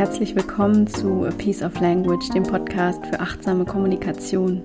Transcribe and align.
Herzlich 0.00 0.34
willkommen 0.34 0.86
zu 0.86 1.26
A 1.26 1.30
Piece 1.30 1.62
of 1.62 1.78
Language, 1.78 2.30
dem 2.30 2.44
Podcast 2.44 3.04
für 3.04 3.20
achtsame 3.20 3.66
Kommunikation. 3.66 4.62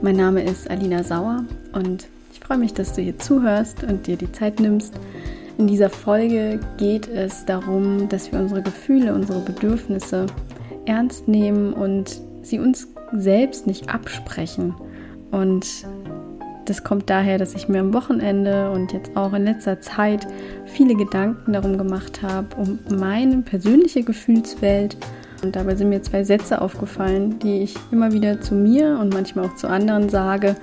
Mein 0.00 0.16
Name 0.16 0.42
ist 0.42 0.70
Alina 0.70 1.02
Sauer 1.02 1.44
und 1.74 2.08
ich 2.32 2.40
freue 2.40 2.56
mich, 2.56 2.72
dass 2.72 2.94
du 2.94 3.02
hier 3.02 3.18
zuhörst 3.18 3.84
und 3.84 4.06
dir 4.06 4.16
die 4.16 4.32
Zeit 4.32 4.60
nimmst. 4.60 4.94
In 5.58 5.66
dieser 5.66 5.90
Folge 5.90 6.60
geht 6.78 7.08
es 7.08 7.44
darum, 7.44 8.08
dass 8.08 8.32
wir 8.32 8.40
unsere 8.40 8.62
Gefühle, 8.62 9.12
unsere 9.12 9.40
Bedürfnisse 9.40 10.24
ernst 10.86 11.28
nehmen 11.28 11.74
und 11.74 12.22
sie 12.40 12.58
uns 12.58 12.88
selbst 13.12 13.66
nicht 13.66 13.90
absprechen. 13.90 14.74
Und 15.30 15.66
das 16.66 16.84
kommt 16.84 17.10
daher, 17.10 17.38
dass 17.38 17.54
ich 17.54 17.68
mir 17.68 17.80
am 17.80 17.92
Wochenende 17.92 18.70
und 18.70 18.92
jetzt 18.92 19.16
auch 19.16 19.32
in 19.32 19.44
letzter 19.44 19.80
Zeit 19.80 20.26
viele 20.66 20.94
Gedanken 20.94 21.52
darum 21.52 21.78
gemacht 21.78 22.22
habe, 22.22 22.48
um 22.56 22.78
meine 22.96 23.38
persönliche 23.42 24.02
Gefühlswelt. 24.02 24.96
Und 25.42 25.56
dabei 25.56 25.74
sind 25.74 25.90
mir 25.90 26.02
zwei 26.02 26.24
Sätze 26.24 26.62
aufgefallen, 26.62 27.38
die 27.38 27.62
ich 27.62 27.76
immer 27.92 28.12
wieder 28.12 28.40
zu 28.40 28.54
mir 28.54 28.98
und 28.98 29.12
manchmal 29.12 29.46
auch 29.46 29.56
zu 29.56 29.68
anderen 29.68 30.08
sage, 30.08 30.56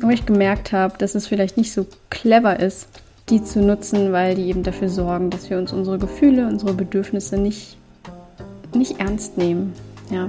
wo 0.00 0.10
ich 0.10 0.26
gemerkt 0.26 0.72
habe, 0.72 0.98
dass 0.98 1.14
es 1.14 1.26
vielleicht 1.26 1.56
nicht 1.56 1.72
so 1.72 1.86
clever 2.10 2.58
ist, 2.58 2.88
die 3.28 3.42
zu 3.42 3.60
nutzen, 3.60 4.12
weil 4.12 4.34
die 4.34 4.48
eben 4.48 4.62
dafür 4.62 4.88
sorgen, 4.88 5.30
dass 5.30 5.48
wir 5.48 5.58
uns 5.58 5.72
unsere 5.72 5.98
Gefühle, 5.98 6.46
unsere 6.46 6.74
Bedürfnisse 6.74 7.38
nicht, 7.38 7.76
nicht 8.74 9.00
ernst 9.00 9.38
nehmen. 9.38 9.72
Ja. 10.10 10.28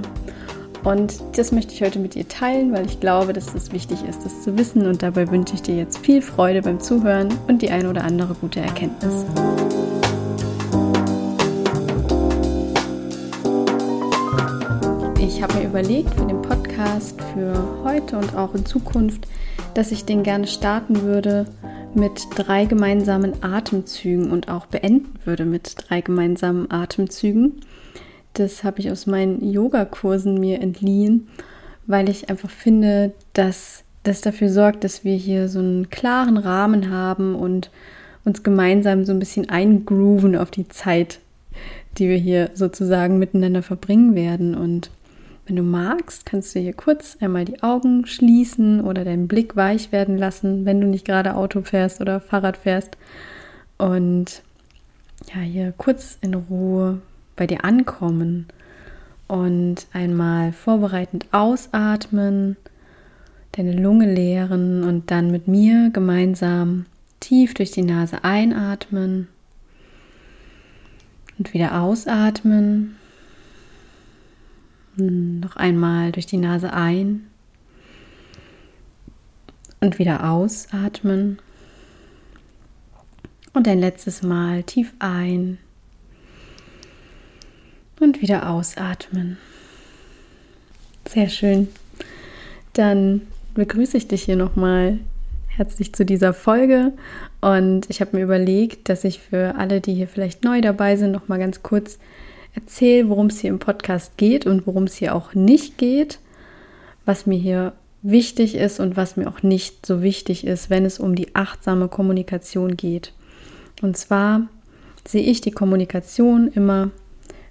Und 0.88 1.22
das 1.36 1.52
möchte 1.52 1.74
ich 1.74 1.82
heute 1.82 1.98
mit 1.98 2.14
dir 2.14 2.26
teilen, 2.26 2.72
weil 2.72 2.86
ich 2.86 2.98
glaube, 2.98 3.34
dass 3.34 3.54
es 3.54 3.72
wichtig 3.72 3.98
ist, 4.08 4.24
das 4.24 4.42
zu 4.42 4.56
wissen. 4.56 4.86
Und 4.86 5.02
dabei 5.02 5.30
wünsche 5.30 5.52
ich 5.52 5.60
dir 5.60 5.76
jetzt 5.76 5.98
viel 5.98 6.22
Freude 6.22 6.62
beim 6.62 6.80
Zuhören 6.80 7.28
und 7.46 7.60
die 7.60 7.70
eine 7.70 7.90
oder 7.90 8.04
andere 8.04 8.32
gute 8.32 8.60
Erkenntnis. 8.60 9.26
Ich 15.20 15.42
habe 15.42 15.58
mir 15.58 15.66
überlegt 15.66 16.14
für 16.14 16.24
den 16.24 16.40
Podcast 16.40 17.20
für 17.34 17.52
heute 17.84 18.16
und 18.16 18.34
auch 18.34 18.54
in 18.54 18.64
Zukunft, 18.64 19.28
dass 19.74 19.92
ich 19.92 20.06
den 20.06 20.22
gerne 20.22 20.46
starten 20.46 21.02
würde 21.02 21.44
mit 21.92 22.22
drei 22.34 22.64
gemeinsamen 22.64 23.34
Atemzügen 23.42 24.30
und 24.30 24.48
auch 24.48 24.64
beenden 24.64 25.18
würde 25.26 25.44
mit 25.44 25.74
drei 25.76 26.00
gemeinsamen 26.00 26.70
Atemzügen. 26.70 27.60
Das 28.34 28.64
habe 28.64 28.80
ich 28.80 28.90
aus 28.90 29.06
meinen 29.06 29.52
Yogakursen 29.52 30.38
mir 30.38 30.60
entliehen, 30.60 31.28
weil 31.86 32.08
ich 32.08 32.30
einfach 32.30 32.50
finde, 32.50 33.12
dass 33.32 33.84
das 34.02 34.20
dafür 34.20 34.48
sorgt, 34.48 34.84
dass 34.84 35.04
wir 35.04 35.16
hier 35.16 35.48
so 35.48 35.58
einen 35.58 35.90
klaren 35.90 36.36
Rahmen 36.36 36.90
haben 36.90 37.34
und 37.34 37.70
uns 38.24 38.42
gemeinsam 38.42 39.04
so 39.04 39.12
ein 39.12 39.18
bisschen 39.18 39.48
eingrooven 39.48 40.36
auf 40.36 40.50
die 40.50 40.68
Zeit, 40.68 41.20
die 41.96 42.08
wir 42.08 42.16
hier 42.16 42.50
sozusagen 42.54 43.18
miteinander 43.18 43.62
verbringen 43.62 44.14
werden. 44.14 44.54
Und 44.54 44.90
wenn 45.46 45.56
du 45.56 45.62
magst, 45.62 46.26
kannst 46.26 46.54
du 46.54 46.60
hier 46.60 46.74
kurz 46.74 47.16
einmal 47.20 47.44
die 47.44 47.62
Augen 47.62 48.06
schließen 48.06 48.82
oder 48.82 49.04
deinen 49.04 49.28
Blick 49.28 49.56
weich 49.56 49.92
werden 49.92 50.18
lassen, 50.18 50.64
wenn 50.64 50.80
du 50.80 50.86
nicht 50.86 51.06
gerade 51.06 51.34
Auto 51.34 51.62
fährst 51.62 52.00
oder 52.00 52.20
Fahrrad 52.20 52.56
fährst. 52.56 52.96
Und 53.78 54.42
ja, 55.34 55.40
hier 55.40 55.72
kurz 55.76 56.18
in 56.20 56.34
Ruhe 56.34 57.00
bei 57.38 57.46
dir 57.46 57.64
ankommen 57.64 58.46
und 59.28 59.86
einmal 59.92 60.52
vorbereitend 60.52 61.26
ausatmen, 61.32 62.56
deine 63.52 63.72
Lunge 63.72 64.12
leeren 64.12 64.84
und 64.84 65.10
dann 65.10 65.30
mit 65.30 65.48
mir 65.48 65.90
gemeinsam 65.90 66.86
tief 67.20 67.54
durch 67.54 67.70
die 67.70 67.82
Nase 67.82 68.24
einatmen 68.24 69.28
und 71.38 71.54
wieder 71.54 71.80
ausatmen. 71.80 72.96
Noch 74.96 75.56
einmal 75.56 76.10
durch 76.10 76.26
die 76.26 76.38
Nase 76.38 76.72
ein 76.72 77.28
und 79.80 79.98
wieder 80.00 80.28
ausatmen. 80.28 81.38
Und 83.52 83.68
ein 83.68 83.78
letztes 83.78 84.22
Mal 84.22 84.64
tief 84.64 84.92
ein 84.98 85.58
und 88.00 88.22
wieder 88.22 88.50
ausatmen. 88.50 89.38
Sehr 91.08 91.28
schön. 91.28 91.68
Dann 92.72 93.22
begrüße 93.54 93.96
ich 93.96 94.08
dich 94.08 94.22
hier 94.22 94.36
nochmal 94.36 94.98
herzlich 95.48 95.92
zu 95.92 96.04
dieser 96.04 96.32
Folge 96.32 96.92
und 97.40 97.90
ich 97.90 98.00
habe 98.00 98.16
mir 98.16 98.22
überlegt, 98.22 98.88
dass 98.88 99.04
ich 99.04 99.18
für 99.18 99.56
alle, 99.56 99.80
die 99.80 99.94
hier 99.94 100.06
vielleicht 100.06 100.44
neu 100.44 100.60
dabei 100.60 100.96
sind, 100.96 101.10
nochmal 101.10 101.38
ganz 101.38 101.62
kurz 101.62 101.98
erzähle, 102.54 103.08
worum 103.08 103.26
es 103.26 103.40
hier 103.40 103.50
im 103.50 103.58
Podcast 103.58 104.16
geht 104.16 104.46
und 104.46 104.66
worum 104.66 104.84
es 104.84 104.94
hier 104.94 105.14
auch 105.14 105.34
nicht 105.34 105.78
geht, 105.78 106.20
was 107.04 107.26
mir 107.26 107.38
hier 107.38 107.72
wichtig 108.02 108.54
ist 108.54 108.78
und 108.78 108.96
was 108.96 109.16
mir 109.16 109.28
auch 109.28 109.42
nicht 109.42 109.84
so 109.84 110.02
wichtig 110.02 110.46
ist, 110.46 110.70
wenn 110.70 110.84
es 110.84 110.98
um 111.00 111.14
die 111.14 111.34
achtsame 111.34 111.88
Kommunikation 111.88 112.76
geht. 112.76 113.12
Und 113.82 113.96
zwar 113.96 114.48
sehe 115.06 115.22
ich 115.22 115.40
die 115.40 115.50
Kommunikation 115.50 116.48
immer 116.48 116.90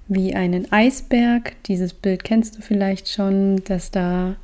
wie 0.08 0.34
einen 0.34 0.72
Eisberg. 0.72 1.56
Dieses 1.64 1.94
Bild 1.94 2.24
kennst 2.24 2.58
du 2.58 2.62
vielleicht 2.62 3.10
schon, 3.10 3.64
dass 3.66 3.92
da 3.92 4.36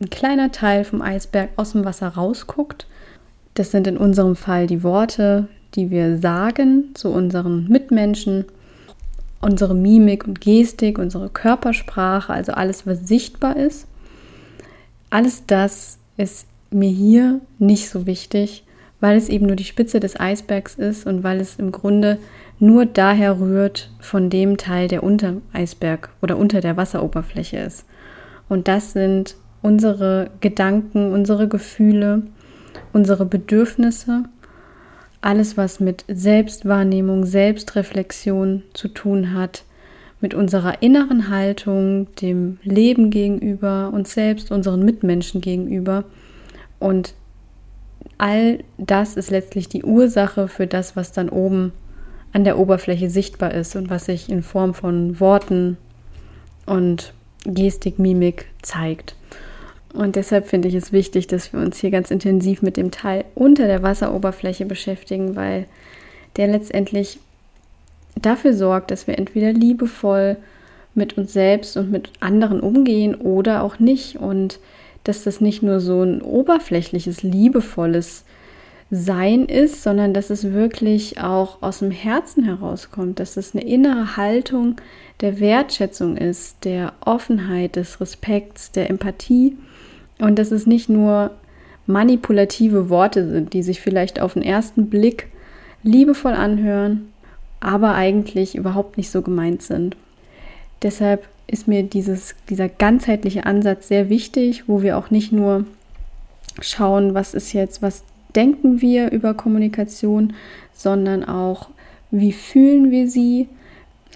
ein 0.00 0.10
kleiner 0.10 0.52
Teil 0.52 0.84
vom 0.84 1.02
Eisberg 1.02 1.50
aus 1.56 1.72
dem 1.72 1.84
Wasser 1.84 2.08
rausguckt. 2.08 2.86
Das 3.54 3.70
sind 3.70 3.86
in 3.86 3.96
unserem 3.96 4.36
Fall 4.36 4.66
die 4.66 4.82
Worte, 4.82 5.48
die 5.74 5.90
wir 5.90 6.18
sagen 6.18 6.90
zu 6.94 7.10
unseren 7.10 7.68
Mitmenschen, 7.68 8.44
unsere 9.40 9.74
Mimik 9.74 10.26
und 10.26 10.40
Gestik, 10.40 10.98
unsere 10.98 11.28
Körpersprache, 11.28 12.32
also 12.32 12.52
alles, 12.52 12.86
was 12.86 13.06
sichtbar 13.06 13.56
ist. 13.56 13.86
Alles 15.10 15.44
das 15.46 15.98
ist 16.16 16.46
mir 16.70 16.88
hier 16.88 17.40
nicht 17.58 17.90
so 17.90 18.06
wichtig, 18.06 18.64
weil 19.02 19.16
es 19.16 19.28
eben 19.28 19.46
nur 19.46 19.56
die 19.56 19.64
Spitze 19.64 19.98
des 19.98 20.18
Eisbergs 20.18 20.76
ist 20.76 21.08
und 21.08 21.24
weil 21.24 21.40
es 21.40 21.56
im 21.56 21.72
Grunde 21.72 22.18
nur 22.60 22.86
daher 22.86 23.40
rührt 23.40 23.90
von 23.98 24.30
dem 24.30 24.56
Teil, 24.58 24.86
der 24.86 25.02
unter 25.02 25.38
Eisberg 25.52 26.10
oder 26.22 26.36
unter 26.36 26.60
der 26.60 26.76
Wasseroberfläche 26.76 27.58
ist. 27.58 27.84
Und 28.48 28.68
das 28.68 28.92
sind 28.92 29.34
unsere 29.60 30.30
Gedanken, 30.40 31.10
unsere 31.10 31.48
Gefühle, 31.48 32.22
unsere 32.92 33.26
Bedürfnisse, 33.26 34.22
alles, 35.20 35.56
was 35.56 35.80
mit 35.80 36.04
Selbstwahrnehmung, 36.06 37.26
Selbstreflexion 37.26 38.62
zu 38.72 38.86
tun 38.86 39.34
hat, 39.34 39.64
mit 40.20 40.32
unserer 40.32 40.80
inneren 40.80 41.28
Haltung, 41.28 42.06
dem 42.22 42.58
Leben 42.62 43.10
gegenüber, 43.10 43.90
uns 43.92 44.14
selbst, 44.14 44.52
unseren 44.52 44.84
Mitmenschen 44.84 45.40
gegenüber. 45.40 46.04
Und 46.78 47.14
all 48.22 48.62
das 48.78 49.16
ist 49.16 49.32
letztlich 49.32 49.68
die 49.68 49.82
Ursache 49.82 50.46
für 50.46 50.68
das, 50.68 50.94
was 50.94 51.10
dann 51.10 51.28
oben 51.28 51.72
an 52.32 52.44
der 52.44 52.56
Oberfläche 52.56 53.10
sichtbar 53.10 53.52
ist 53.52 53.74
und 53.74 53.90
was 53.90 54.04
sich 54.04 54.30
in 54.30 54.44
Form 54.44 54.74
von 54.74 55.18
Worten 55.18 55.76
und 56.64 57.14
Gestik, 57.44 57.98
Mimik 57.98 58.46
zeigt. 58.62 59.16
Und 59.92 60.14
deshalb 60.14 60.46
finde 60.46 60.68
ich 60.68 60.76
es 60.76 60.92
wichtig, 60.92 61.26
dass 61.26 61.52
wir 61.52 61.58
uns 61.58 61.78
hier 61.78 61.90
ganz 61.90 62.12
intensiv 62.12 62.62
mit 62.62 62.76
dem 62.76 62.92
Teil 62.92 63.24
unter 63.34 63.66
der 63.66 63.82
Wasseroberfläche 63.82 64.66
beschäftigen, 64.66 65.34
weil 65.34 65.66
der 66.36 66.46
letztendlich 66.46 67.18
dafür 68.14 68.54
sorgt, 68.54 68.92
dass 68.92 69.08
wir 69.08 69.18
entweder 69.18 69.52
liebevoll 69.52 70.36
mit 70.94 71.18
uns 71.18 71.32
selbst 71.32 71.76
und 71.76 71.90
mit 71.90 72.10
anderen 72.20 72.60
umgehen 72.60 73.16
oder 73.16 73.64
auch 73.64 73.80
nicht. 73.80 74.16
Und 74.16 74.60
dass 75.04 75.24
das 75.24 75.40
nicht 75.40 75.62
nur 75.62 75.80
so 75.80 76.02
ein 76.02 76.22
oberflächliches, 76.22 77.22
liebevolles 77.22 78.24
sein 78.90 79.46
ist, 79.46 79.82
sondern 79.82 80.12
dass 80.12 80.28
es 80.28 80.52
wirklich 80.52 81.18
auch 81.18 81.62
aus 81.62 81.78
dem 81.78 81.90
Herzen 81.90 82.44
herauskommt, 82.44 83.20
dass 83.20 83.38
es 83.38 83.54
eine 83.54 83.64
innere 83.64 84.18
Haltung 84.18 84.76
der 85.22 85.40
Wertschätzung 85.40 86.18
ist, 86.18 86.64
der 86.64 86.92
Offenheit, 87.00 87.76
des 87.76 88.00
Respekts, 88.02 88.70
der 88.70 88.90
Empathie 88.90 89.56
und 90.18 90.38
dass 90.38 90.50
es 90.50 90.66
nicht 90.66 90.90
nur 90.90 91.30
manipulative 91.86 92.90
Worte 92.90 93.28
sind, 93.28 93.54
die 93.54 93.62
sich 93.62 93.80
vielleicht 93.80 94.20
auf 94.20 94.34
den 94.34 94.42
ersten 94.42 94.90
Blick 94.90 95.28
liebevoll 95.82 96.34
anhören, 96.34 97.12
aber 97.60 97.94
eigentlich 97.94 98.54
überhaupt 98.54 98.98
nicht 98.98 99.10
so 99.10 99.22
gemeint 99.22 99.62
sind. 99.62 99.96
Deshalb 100.82 101.26
ist 101.52 101.68
mir 101.68 101.82
dieses, 101.82 102.34
dieser 102.48 102.68
ganzheitliche 102.68 103.46
Ansatz 103.46 103.86
sehr 103.86 104.08
wichtig, 104.08 104.64
wo 104.66 104.82
wir 104.82 104.98
auch 104.98 105.10
nicht 105.10 105.32
nur 105.32 105.66
schauen, 106.60 107.14
was 107.14 107.34
ist 107.34 107.52
jetzt, 107.52 107.82
was 107.82 108.04
denken 108.34 108.80
wir 108.80 109.12
über 109.12 109.34
Kommunikation, 109.34 110.32
sondern 110.72 111.22
auch, 111.22 111.68
wie 112.10 112.32
fühlen 112.32 112.90
wir 112.90 113.08
sie, 113.08 113.48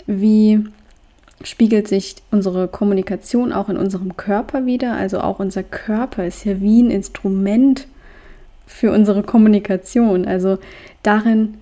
wie 0.07 0.65
spiegelt 1.43 1.89
sich 1.89 2.17
unsere 2.31 2.69
Kommunikation 2.69 3.53
auch 3.53 3.69
in 3.69 3.77
unserem 3.77 4.17
Körper 4.17 4.65
wieder. 4.65 4.95
Also 4.95 5.21
auch 5.21 5.39
unser 5.39 5.63
Körper 5.63 6.27
ist 6.27 6.45
ja 6.45 6.61
wie 6.61 6.83
ein 6.83 6.91
Instrument 6.91 7.87
für 8.67 8.93
unsere 8.93 9.23
Kommunikation. 9.23 10.25
Also 10.27 10.59
darin 11.03 11.59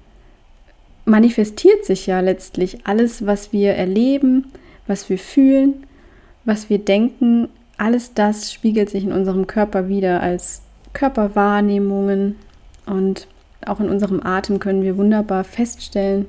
manifestiert 1.04 1.84
sich 1.84 2.06
ja 2.06 2.20
letztlich 2.20 2.86
alles, 2.86 3.26
was 3.26 3.52
wir 3.52 3.72
erleben, 3.72 4.46
was 4.86 5.08
wir 5.08 5.18
fühlen, 5.18 5.84
was 6.44 6.70
wir 6.70 6.78
denken, 6.78 7.48
alles 7.76 8.14
das 8.14 8.52
spiegelt 8.52 8.90
sich 8.90 9.04
in 9.04 9.12
unserem 9.12 9.46
Körper 9.46 9.88
wieder 9.88 10.20
als 10.20 10.62
Körperwahrnehmungen 10.92 12.36
und 12.86 13.26
auch 13.66 13.80
in 13.80 13.88
unserem 13.88 14.24
Atem 14.24 14.58
können 14.58 14.82
wir 14.82 14.96
wunderbar 14.96 15.44
feststellen, 15.44 16.26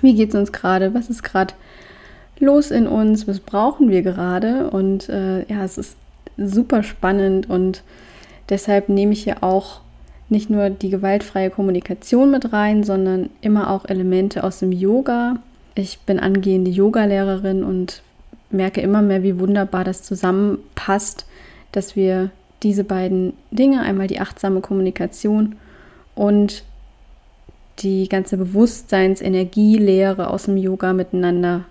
wie 0.00 0.14
geht 0.14 0.30
es 0.30 0.34
uns 0.34 0.52
gerade, 0.52 0.94
was 0.94 1.08
ist 1.08 1.22
gerade 1.22 1.54
los 2.38 2.70
in 2.70 2.86
uns, 2.86 3.28
was 3.28 3.40
brauchen 3.40 3.90
wir 3.90 4.02
gerade 4.02 4.70
und 4.70 5.08
äh, 5.08 5.44
ja, 5.48 5.64
es 5.64 5.78
ist 5.78 5.96
super 6.36 6.82
spannend 6.82 7.48
und 7.48 7.82
deshalb 8.48 8.88
nehme 8.88 9.12
ich 9.12 9.24
hier 9.24 9.42
auch 9.42 9.80
nicht 10.28 10.50
nur 10.50 10.70
die 10.70 10.90
gewaltfreie 10.90 11.50
Kommunikation 11.50 12.30
mit 12.30 12.52
rein, 12.52 12.84
sondern 12.84 13.30
immer 13.42 13.70
auch 13.70 13.84
Elemente 13.84 14.42
aus 14.42 14.58
dem 14.58 14.72
Yoga. 14.72 15.36
Ich 15.74 16.00
bin 16.00 16.20
angehende 16.20 16.70
Yogalehrerin 16.70 17.64
und 17.64 18.02
merke 18.50 18.80
immer 18.80 19.02
mehr, 19.02 19.22
wie 19.22 19.38
wunderbar 19.38 19.84
das 19.84 20.02
zusammenpasst, 20.02 21.26
dass 21.72 21.96
wir 21.96 22.30
diese 22.62 22.84
beiden 22.84 23.32
Dinge, 23.50 23.80
einmal 23.80 24.06
die 24.06 24.20
achtsame 24.20 24.60
Kommunikation 24.60 25.56
und 26.14 26.64
die 27.78 28.08
ganze 28.08 28.36
Bewusstseinsenergielehre 28.36 30.28
aus 30.28 30.44
dem 30.44 30.56
Yoga 30.56 30.92
miteinander 30.92 31.64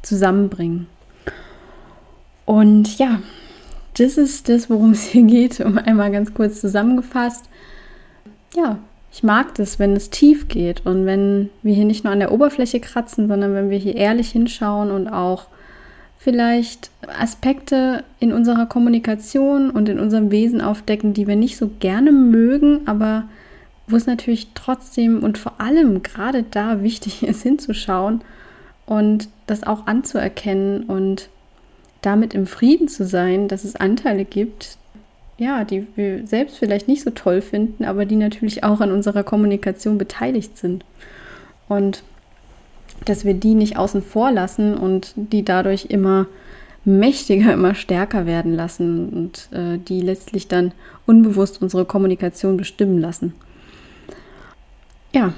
zusammenbringen. 0.00 0.86
Und 2.46 2.98
ja, 2.98 3.20
das 3.98 4.16
ist 4.16 4.48
das, 4.48 4.70
worum 4.70 4.92
es 4.92 5.04
hier 5.04 5.22
geht, 5.22 5.60
um 5.60 5.78
einmal 5.78 6.10
ganz 6.10 6.32
kurz 6.34 6.60
zusammengefasst. 6.60 7.44
Ja, 8.56 8.78
ich 9.12 9.22
mag 9.22 9.54
das, 9.56 9.78
wenn 9.78 9.94
es 9.94 10.08
tief 10.08 10.48
geht 10.48 10.86
und 10.86 11.04
wenn 11.04 11.50
wir 11.62 11.74
hier 11.74 11.84
nicht 11.84 12.02
nur 12.02 12.12
an 12.12 12.20
der 12.20 12.32
Oberfläche 12.32 12.80
kratzen, 12.80 13.28
sondern 13.28 13.54
wenn 13.54 13.68
wir 13.68 13.78
hier 13.78 13.94
ehrlich 13.94 14.30
hinschauen 14.30 14.90
und 14.90 15.06
auch 15.08 15.46
vielleicht 16.16 16.90
Aspekte 17.20 18.04
in 18.20 18.32
unserer 18.32 18.66
Kommunikation 18.66 19.70
und 19.70 19.88
in 19.88 20.00
unserem 20.00 20.30
Wesen 20.30 20.62
aufdecken, 20.62 21.12
die 21.12 21.26
wir 21.26 21.36
nicht 21.36 21.58
so 21.58 21.70
gerne 21.78 22.10
mögen, 22.10 22.86
aber 22.86 23.24
wo 23.86 23.96
es 23.96 24.06
natürlich 24.06 24.48
trotzdem 24.54 25.22
und 25.22 25.36
vor 25.36 25.60
allem 25.60 26.02
gerade 26.02 26.44
da 26.44 26.82
wichtig 26.82 27.22
ist, 27.26 27.42
hinzuschauen 27.42 28.22
und 28.86 29.28
das 29.46 29.62
auch 29.62 29.86
anzuerkennen 29.86 30.84
und 30.84 31.28
damit 32.00 32.32
im 32.32 32.46
Frieden 32.46 32.88
zu 32.88 33.04
sein, 33.04 33.46
dass 33.46 33.64
es 33.64 33.76
Anteile 33.76 34.24
gibt, 34.24 34.78
ja, 35.38 35.64
die 35.64 35.86
wir 35.96 36.26
selbst 36.26 36.58
vielleicht 36.58 36.88
nicht 36.88 37.02
so 37.02 37.10
toll 37.10 37.40
finden, 37.40 37.84
aber 37.84 38.04
die 38.04 38.16
natürlich 38.16 38.64
auch 38.64 38.80
an 38.80 38.92
unserer 38.92 39.22
Kommunikation 39.22 39.98
beteiligt 39.98 40.56
sind. 40.56 40.84
Und 41.68 42.02
dass 43.04 43.24
wir 43.24 43.34
die 43.34 43.54
nicht 43.54 43.76
außen 43.76 44.02
vor 44.02 44.30
lassen 44.30 44.76
und 44.76 45.12
die 45.16 45.44
dadurch 45.44 45.86
immer 45.86 46.26
mächtiger, 46.84 47.52
immer 47.54 47.74
stärker 47.74 48.26
werden 48.26 48.54
lassen 48.54 49.08
und 49.08 49.48
äh, 49.52 49.78
die 49.78 50.00
letztlich 50.00 50.48
dann 50.48 50.72
unbewusst 51.06 51.62
unsere 51.62 51.84
Kommunikation 51.84 52.56
bestimmen 52.56 52.98
lassen. 52.98 53.34
Ja, 55.14 55.34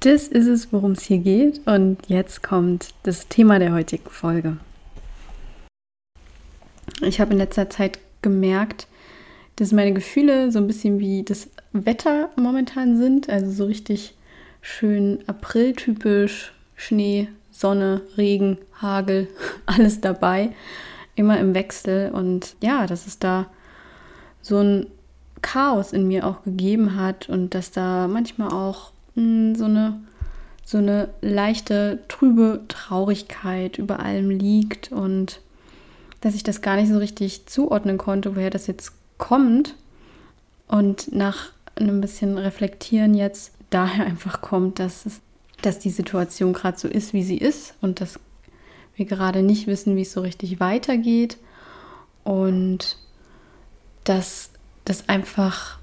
das 0.00 0.28
ist 0.28 0.46
es, 0.46 0.72
worum 0.72 0.92
es 0.92 1.02
hier 1.02 1.18
geht. 1.18 1.66
Und 1.66 1.98
jetzt 2.06 2.42
kommt 2.42 2.94
das 3.02 3.28
Thema 3.28 3.58
der 3.58 3.72
heutigen 3.72 4.08
Folge. 4.10 4.58
Ich 7.02 7.20
habe 7.20 7.32
in 7.32 7.38
letzter 7.38 7.70
Zeit 7.70 7.98
gemerkt, 8.22 8.86
dass 9.56 9.72
meine 9.72 9.92
Gefühle 9.92 10.52
so 10.52 10.58
ein 10.58 10.66
bisschen 10.66 10.98
wie 10.98 11.22
das 11.22 11.48
Wetter 11.72 12.30
momentan 12.36 12.96
sind. 12.96 13.28
Also 13.28 13.50
so 13.50 13.64
richtig 13.64 14.14
schön 14.60 15.18
apriltypisch, 15.26 16.52
Schnee, 16.76 17.28
Sonne, 17.50 18.02
Regen, 18.16 18.58
Hagel, 18.80 19.28
alles 19.66 20.00
dabei, 20.00 20.50
immer 21.14 21.38
im 21.38 21.54
Wechsel. 21.54 22.10
Und 22.10 22.54
ja, 22.62 22.86
dass 22.86 23.06
es 23.06 23.18
da 23.18 23.46
so 24.42 24.58
ein 24.58 24.86
Chaos 25.42 25.92
in 25.92 26.08
mir 26.08 26.26
auch 26.26 26.42
gegeben 26.42 26.96
hat 26.96 27.28
und 27.28 27.54
dass 27.54 27.70
da 27.70 28.08
manchmal 28.08 28.52
auch 28.52 28.92
mh, 29.14 29.22
hm, 29.22 29.54
so 29.54 29.64
eine 29.64 30.00
so 30.68 30.76
eine 30.76 31.08
leichte 31.22 32.00
trübe 32.08 32.60
Traurigkeit 32.68 33.78
über 33.78 34.00
allem 34.00 34.28
liegt 34.28 34.92
und 34.92 35.40
dass 36.20 36.34
ich 36.34 36.42
das 36.42 36.62
gar 36.62 36.76
nicht 36.76 36.88
so 36.88 36.98
richtig 36.98 37.46
zuordnen 37.46 37.98
konnte, 37.98 38.34
woher 38.36 38.50
das 38.50 38.66
jetzt 38.66 38.92
kommt. 39.18 39.74
Und 40.66 41.12
nach 41.14 41.52
einem 41.76 42.00
bisschen 42.00 42.38
Reflektieren 42.38 43.14
jetzt 43.14 43.52
daher 43.70 44.06
einfach 44.06 44.40
kommt, 44.40 44.78
dass, 44.78 45.06
es, 45.06 45.20
dass 45.62 45.78
die 45.78 45.90
Situation 45.90 46.52
gerade 46.52 46.78
so 46.78 46.88
ist, 46.88 47.12
wie 47.12 47.22
sie 47.22 47.38
ist 47.38 47.74
und 47.80 48.00
dass 48.00 48.18
wir 48.96 49.06
gerade 49.06 49.42
nicht 49.42 49.66
wissen, 49.66 49.96
wie 49.96 50.02
es 50.02 50.12
so 50.12 50.20
richtig 50.20 50.60
weitergeht. 50.60 51.38
Und 52.24 52.98
dass 54.04 54.50
das 54.84 55.08
einfach, 55.08 55.78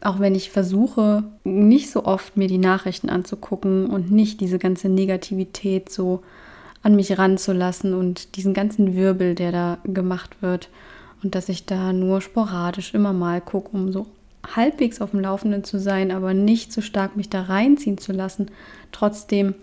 auch 0.00 0.20
wenn 0.20 0.34
ich 0.34 0.50
versuche, 0.50 1.24
nicht 1.44 1.90
so 1.90 2.04
oft 2.04 2.36
mir 2.36 2.48
die 2.48 2.58
Nachrichten 2.58 3.08
anzugucken 3.08 3.86
und 3.86 4.10
nicht 4.10 4.40
diese 4.40 4.58
ganze 4.58 4.88
Negativität 4.88 5.90
so 5.90 6.22
an 6.82 6.96
mich 6.96 7.18
ranzulassen 7.18 7.94
und 7.94 8.36
diesen 8.36 8.54
ganzen 8.54 8.94
Wirbel, 8.94 9.34
der 9.34 9.52
da 9.52 9.78
gemacht 9.84 10.40
wird 10.40 10.68
und 11.22 11.34
dass 11.34 11.48
ich 11.48 11.66
da 11.66 11.92
nur 11.92 12.20
sporadisch 12.20 12.94
immer 12.94 13.12
mal 13.12 13.40
gucke, 13.40 13.76
um 13.76 13.92
so 13.92 14.06
halbwegs 14.56 15.00
auf 15.00 15.10
dem 15.10 15.20
Laufenden 15.20 15.64
zu 15.64 15.78
sein, 15.78 16.10
aber 16.10 16.32
nicht 16.32 16.72
so 16.72 16.80
stark 16.80 17.16
mich 17.16 17.28
da 17.28 17.42
reinziehen 17.42 17.98
zu 17.98 18.12
lassen. 18.12 18.50
Trotzdem 18.92 19.54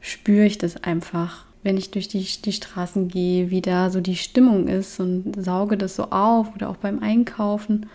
spüre 0.00 0.44
ich 0.44 0.58
das 0.58 0.82
einfach, 0.84 1.46
wenn 1.62 1.76
ich 1.76 1.90
durch 1.90 2.08
die, 2.08 2.24
die 2.44 2.52
Straßen 2.52 3.08
gehe, 3.08 3.50
wie 3.50 3.62
da 3.62 3.90
so 3.90 4.00
die 4.00 4.16
Stimmung 4.16 4.68
ist 4.68 5.00
und 5.00 5.42
sauge 5.42 5.76
das 5.76 5.96
so 5.96 6.04
auf 6.04 6.54
oder 6.54 6.68
auch 6.68 6.76
beim 6.76 7.02
Einkaufen. 7.02 7.86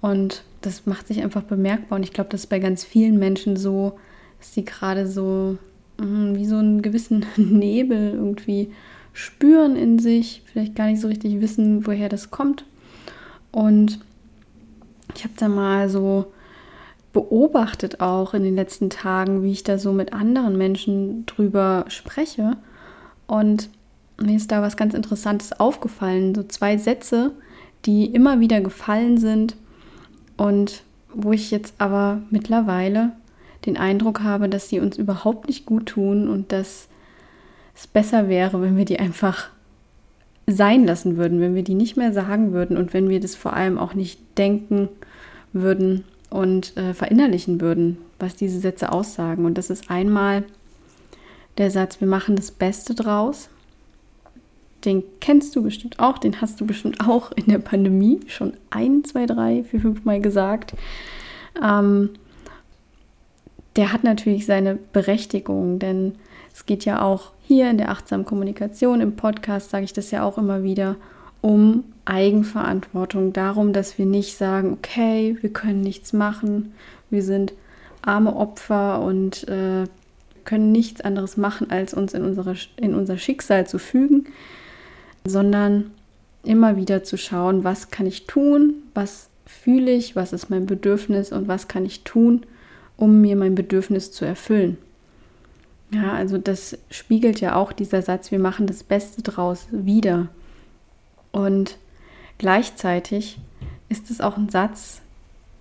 Und 0.00 0.44
das 0.60 0.86
macht 0.86 1.08
sich 1.08 1.22
einfach 1.22 1.42
bemerkbar. 1.42 1.96
Und 1.96 2.02
ich 2.02 2.12
glaube, 2.12 2.30
das 2.30 2.42
ist 2.42 2.46
bei 2.48 2.58
ganz 2.58 2.84
vielen 2.84 3.18
Menschen 3.18 3.56
so, 3.56 3.98
dass 4.38 4.54
sie 4.54 4.64
gerade 4.64 5.06
so 5.06 5.58
wie 6.00 6.46
so 6.46 6.56
einen 6.56 6.82
gewissen 6.82 7.26
Nebel 7.36 8.14
irgendwie 8.14 8.70
spüren 9.12 9.76
in 9.76 9.98
sich, 9.98 10.42
vielleicht 10.46 10.74
gar 10.74 10.86
nicht 10.86 11.00
so 11.00 11.08
richtig 11.08 11.40
wissen, 11.40 11.86
woher 11.86 12.08
das 12.08 12.30
kommt. 12.30 12.64
Und 13.52 13.98
ich 15.14 15.24
habe 15.24 15.34
da 15.36 15.48
mal 15.48 15.88
so 15.88 16.32
beobachtet 17.12 18.00
auch 18.00 18.34
in 18.34 18.44
den 18.44 18.54
letzten 18.54 18.88
Tagen, 18.88 19.42
wie 19.42 19.50
ich 19.50 19.64
da 19.64 19.78
so 19.78 19.92
mit 19.92 20.12
anderen 20.12 20.56
Menschen 20.56 21.26
drüber 21.26 21.84
spreche. 21.88 22.56
Und 23.26 23.68
mir 24.20 24.36
ist 24.36 24.52
da 24.52 24.62
was 24.62 24.76
ganz 24.76 24.94
Interessantes 24.94 25.58
aufgefallen. 25.58 26.34
So 26.34 26.44
zwei 26.44 26.76
Sätze, 26.76 27.32
die 27.84 28.06
immer 28.06 28.40
wieder 28.40 28.60
gefallen 28.60 29.18
sind 29.18 29.56
und 30.36 30.82
wo 31.12 31.32
ich 31.32 31.50
jetzt 31.50 31.74
aber 31.78 32.22
mittlerweile 32.30 33.12
den 33.66 33.76
Eindruck 33.76 34.20
habe, 34.22 34.48
dass 34.48 34.68
sie 34.68 34.80
uns 34.80 34.96
überhaupt 34.96 35.48
nicht 35.48 35.66
gut 35.66 35.86
tun 35.86 36.28
und 36.28 36.52
dass 36.52 36.88
es 37.74 37.86
besser 37.86 38.28
wäre, 38.28 38.60
wenn 38.62 38.76
wir 38.76 38.84
die 38.84 38.98
einfach 38.98 39.48
sein 40.46 40.86
lassen 40.86 41.16
würden, 41.16 41.40
wenn 41.40 41.54
wir 41.54 41.62
die 41.62 41.74
nicht 41.74 41.96
mehr 41.96 42.12
sagen 42.12 42.52
würden 42.52 42.76
und 42.76 42.92
wenn 42.92 43.08
wir 43.08 43.20
das 43.20 43.34
vor 43.34 43.54
allem 43.54 43.78
auch 43.78 43.94
nicht 43.94 44.20
denken 44.38 44.88
würden 45.52 46.04
und 46.30 46.76
äh, 46.76 46.94
verinnerlichen 46.94 47.60
würden, 47.60 47.98
was 48.18 48.36
diese 48.36 48.60
Sätze 48.60 48.92
aussagen. 48.92 49.44
Und 49.44 49.58
das 49.58 49.70
ist 49.70 49.90
einmal 49.90 50.44
der 51.58 51.70
Satz, 51.70 52.00
wir 52.00 52.08
machen 52.08 52.36
das 52.36 52.50
Beste 52.50 52.94
draus. 52.94 53.48
Den 54.84 55.02
kennst 55.20 55.54
du 55.54 55.62
bestimmt 55.62 55.98
auch, 55.98 56.18
den 56.18 56.40
hast 56.40 56.60
du 56.60 56.66
bestimmt 56.66 57.06
auch 57.06 57.32
in 57.32 57.46
der 57.46 57.58
Pandemie 57.58 58.20
schon 58.28 58.54
ein, 58.70 59.04
zwei, 59.04 59.26
drei, 59.26 59.64
vier, 59.64 59.80
fünf 59.80 60.04
Mal 60.04 60.20
gesagt. 60.20 60.74
Ähm, 61.62 62.10
der 63.76 63.92
hat 63.92 64.04
natürlich 64.04 64.46
seine 64.46 64.78
Berechtigung, 64.92 65.78
denn 65.78 66.14
es 66.52 66.66
geht 66.66 66.84
ja 66.84 67.02
auch 67.02 67.32
hier 67.42 67.70
in 67.70 67.78
der 67.78 67.90
achtsamen 67.90 68.26
Kommunikation, 68.26 69.00
im 69.00 69.16
Podcast 69.16 69.70
sage 69.70 69.84
ich 69.84 69.92
das 69.92 70.10
ja 70.10 70.22
auch 70.22 70.38
immer 70.38 70.62
wieder, 70.62 70.96
um 71.40 71.84
Eigenverantwortung, 72.04 73.32
darum, 73.32 73.72
dass 73.72 73.96
wir 73.98 74.06
nicht 74.06 74.36
sagen, 74.36 74.72
okay, 74.72 75.36
wir 75.40 75.52
können 75.52 75.80
nichts 75.80 76.12
machen, 76.12 76.72
wir 77.08 77.22
sind 77.22 77.52
arme 78.02 78.34
Opfer 78.34 79.00
und 79.00 79.48
äh, 79.48 79.84
können 80.44 80.72
nichts 80.72 81.00
anderes 81.00 81.36
machen, 81.36 81.70
als 81.70 81.94
uns 81.94 82.14
in, 82.14 82.24
unsere, 82.24 82.56
in 82.76 82.94
unser 82.94 83.18
Schicksal 83.18 83.66
zu 83.66 83.78
fügen, 83.78 84.26
sondern 85.24 85.92
immer 86.42 86.76
wieder 86.76 87.04
zu 87.04 87.16
schauen, 87.16 87.64
was 87.64 87.90
kann 87.90 88.06
ich 88.06 88.26
tun, 88.26 88.74
was 88.94 89.28
fühle 89.46 89.92
ich, 89.92 90.16
was 90.16 90.32
ist 90.32 90.48
mein 90.48 90.66
Bedürfnis 90.66 91.32
und 91.32 91.48
was 91.48 91.68
kann 91.68 91.84
ich 91.84 92.04
tun, 92.04 92.44
um 93.00 93.20
mir 93.20 93.34
mein 93.34 93.54
Bedürfnis 93.54 94.12
zu 94.12 94.24
erfüllen. 94.24 94.76
Ja, 95.90 96.12
also 96.12 96.38
das 96.38 96.78
spiegelt 96.90 97.40
ja 97.40 97.56
auch 97.56 97.72
dieser 97.72 98.02
Satz, 98.02 98.30
wir 98.30 98.38
machen 98.38 98.66
das 98.66 98.84
Beste 98.84 99.22
draus 99.22 99.66
wieder. 99.72 100.28
Und 101.32 101.78
gleichzeitig 102.38 103.38
ist 103.88 104.10
es 104.10 104.20
auch 104.20 104.36
ein 104.36 104.50
Satz, 104.50 105.00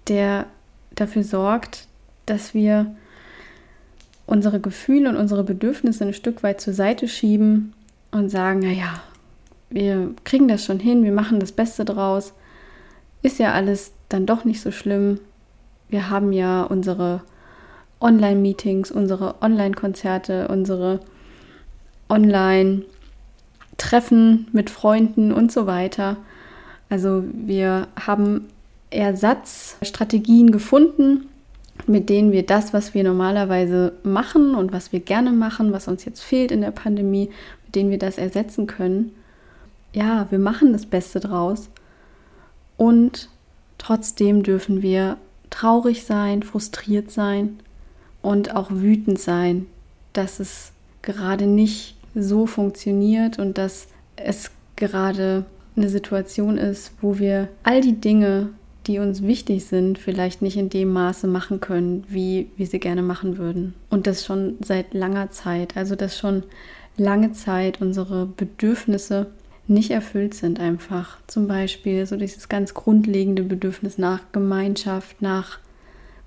der 0.07 0.45
dafür 0.91 1.23
sorgt, 1.23 1.87
dass 2.25 2.53
wir 2.53 2.93
unsere 4.27 4.59
Gefühle 4.59 5.09
und 5.09 5.15
unsere 5.15 5.43
Bedürfnisse 5.43 6.05
ein 6.05 6.13
Stück 6.13 6.43
weit 6.43 6.61
zur 6.61 6.73
Seite 6.73 7.07
schieben 7.07 7.73
und 8.11 8.29
sagen, 8.29 8.59
naja, 8.59 9.01
wir 9.69 10.13
kriegen 10.25 10.47
das 10.47 10.65
schon 10.65 10.79
hin, 10.79 11.03
wir 11.03 11.11
machen 11.13 11.39
das 11.39 11.53
Beste 11.53 11.85
draus, 11.85 12.33
ist 13.23 13.39
ja 13.39 13.53
alles 13.53 13.93
dann 14.09 14.25
doch 14.25 14.43
nicht 14.43 14.61
so 14.61 14.71
schlimm. 14.71 15.19
Wir 15.89 16.09
haben 16.09 16.31
ja 16.31 16.63
unsere 16.63 17.21
Online-Meetings, 18.01 18.91
unsere 18.91 19.41
Online-Konzerte, 19.41 20.47
unsere 20.47 20.99
Online-Treffen 22.09 24.47
mit 24.51 24.69
Freunden 24.69 25.33
und 25.33 25.51
so 25.51 25.65
weiter. 25.67 26.17
Also 26.89 27.23
wir 27.33 27.87
haben 27.99 28.47
Ersatzstrategien 28.89 30.51
gefunden, 30.51 31.27
mit 31.87 32.09
denen 32.09 32.31
wir 32.31 32.45
das, 32.45 32.73
was 32.73 32.93
wir 32.93 33.03
normalerweise 33.03 33.93
machen 34.03 34.55
und 34.55 34.71
was 34.71 34.91
wir 34.91 34.99
gerne 34.99 35.31
machen, 35.31 35.71
was 35.71 35.87
uns 35.87 36.05
jetzt 36.05 36.21
fehlt 36.21 36.51
in 36.51 36.61
der 36.61 36.71
Pandemie, 36.71 37.29
mit 37.65 37.75
denen 37.75 37.91
wir 37.91 37.99
das 37.99 38.17
ersetzen 38.17 38.67
können. 38.67 39.11
Ja, 39.93 40.27
wir 40.29 40.39
machen 40.39 40.73
das 40.73 40.85
Beste 40.85 41.19
draus. 41.19 41.69
Und 42.77 43.29
trotzdem 43.77 44.43
dürfen 44.43 44.81
wir 44.81 45.17
traurig 45.49 46.05
sein, 46.05 46.43
frustriert 46.43 47.11
sein 47.11 47.59
und 48.21 48.55
auch 48.55 48.69
wütend 48.71 49.19
sein, 49.19 49.65
dass 50.13 50.39
es 50.39 50.71
gerade 51.01 51.45
nicht 51.45 51.95
so 52.15 52.45
funktioniert 52.45 53.39
und 53.39 53.57
dass 53.57 53.87
es 54.15 54.51
gerade 54.75 55.45
eine 55.75 55.89
Situation 55.89 56.57
ist, 56.57 56.91
wo 57.01 57.19
wir 57.19 57.47
all 57.63 57.81
die 57.81 57.99
Dinge, 57.99 58.49
die 58.87 58.99
uns 58.99 59.21
wichtig 59.21 59.65
sind, 59.65 59.97
vielleicht 59.97 60.41
nicht 60.41 60.57
in 60.57 60.69
dem 60.69 60.91
Maße 60.91 61.27
machen 61.27 61.59
können, 61.59 62.03
wie 62.09 62.49
wir 62.57 62.65
sie 62.65 62.79
gerne 62.79 63.01
machen 63.01 63.37
würden. 63.37 63.75
Und 63.89 64.07
das 64.07 64.25
schon 64.25 64.57
seit 64.63 64.93
langer 64.93 65.31
Zeit. 65.31 65.77
Also 65.77 65.95
dass 65.95 66.17
schon 66.17 66.43
lange 66.97 67.31
Zeit 67.33 67.81
unsere 67.81 68.25
Bedürfnisse 68.25 69.27
nicht 69.67 69.91
erfüllt 69.91 70.33
sind 70.33 70.59
einfach. 70.59 71.17
Zum 71.27 71.47
Beispiel 71.47 72.05
so 72.05 72.17
dieses 72.17 72.49
ganz 72.49 72.73
grundlegende 72.73 73.43
Bedürfnis 73.43 73.97
nach 73.97 74.21
Gemeinschaft, 74.31 75.21
nach 75.21 75.59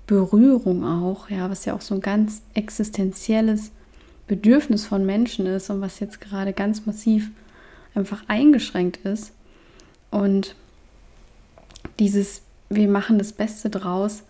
Berührung 0.07 0.83
auch, 0.83 1.29
ja, 1.29 1.49
was 1.49 1.65
ja 1.65 1.73
auch 1.73 1.81
so 1.81 1.95
ein 1.95 2.01
ganz 2.01 2.41
existenzielles 2.53 3.71
Bedürfnis 4.27 4.85
von 4.85 5.05
Menschen 5.05 5.45
ist 5.45 5.69
und 5.69 5.81
was 5.81 5.99
jetzt 5.99 6.21
gerade 6.21 6.53
ganz 6.53 6.85
massiv 6.85 7.31
einfach 7.95 8.23
eingeschränkt 8.27 8.97
ist. 9.05 9.33
Und 10.11 10.55
dieses, 11.99 12.41
wir 12.69 12.87
machen 12.87 13.17
das 13.17 13.33
Beste 13.33 13.69
draus, 13.69 14.23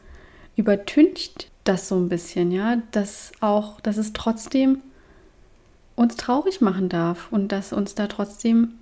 übertüncht 0.56 1.50
das 1.64 1.88
so 1.88 1.96
ein 1.96 2.10
bisschen, 2.10 2.52
ja, 2.52 2.82
dass 2.92 3.32
auch, 3.40 3.80
dass 3.82 3.98
es 3.98 4.14
trotzdem 4.14 4.82
uns 5.96 6.16
traurig 6.16 6.62
machen 6.62 6.90
darf 6.90 7.32
und 7.32 7.52
dass 7.52 7.74
uns 7.74 7.96
da 7.96 8.08
trotzdem 8.08 8.74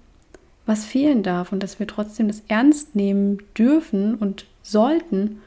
was 0.65 0.86
fehlen 0.86 1.24
darf 1.24 1.51
und 1.51 1.62
dass 1.62 1.79
wir 1.79 1.88
trotzdem 1.88 2.27
das 2.27 2.43
ernst 2.48 2.95
nehmen 2.95 3.39
dürfen 3.57 4.15
und 4.15 4.45
sollten 4.63 5.41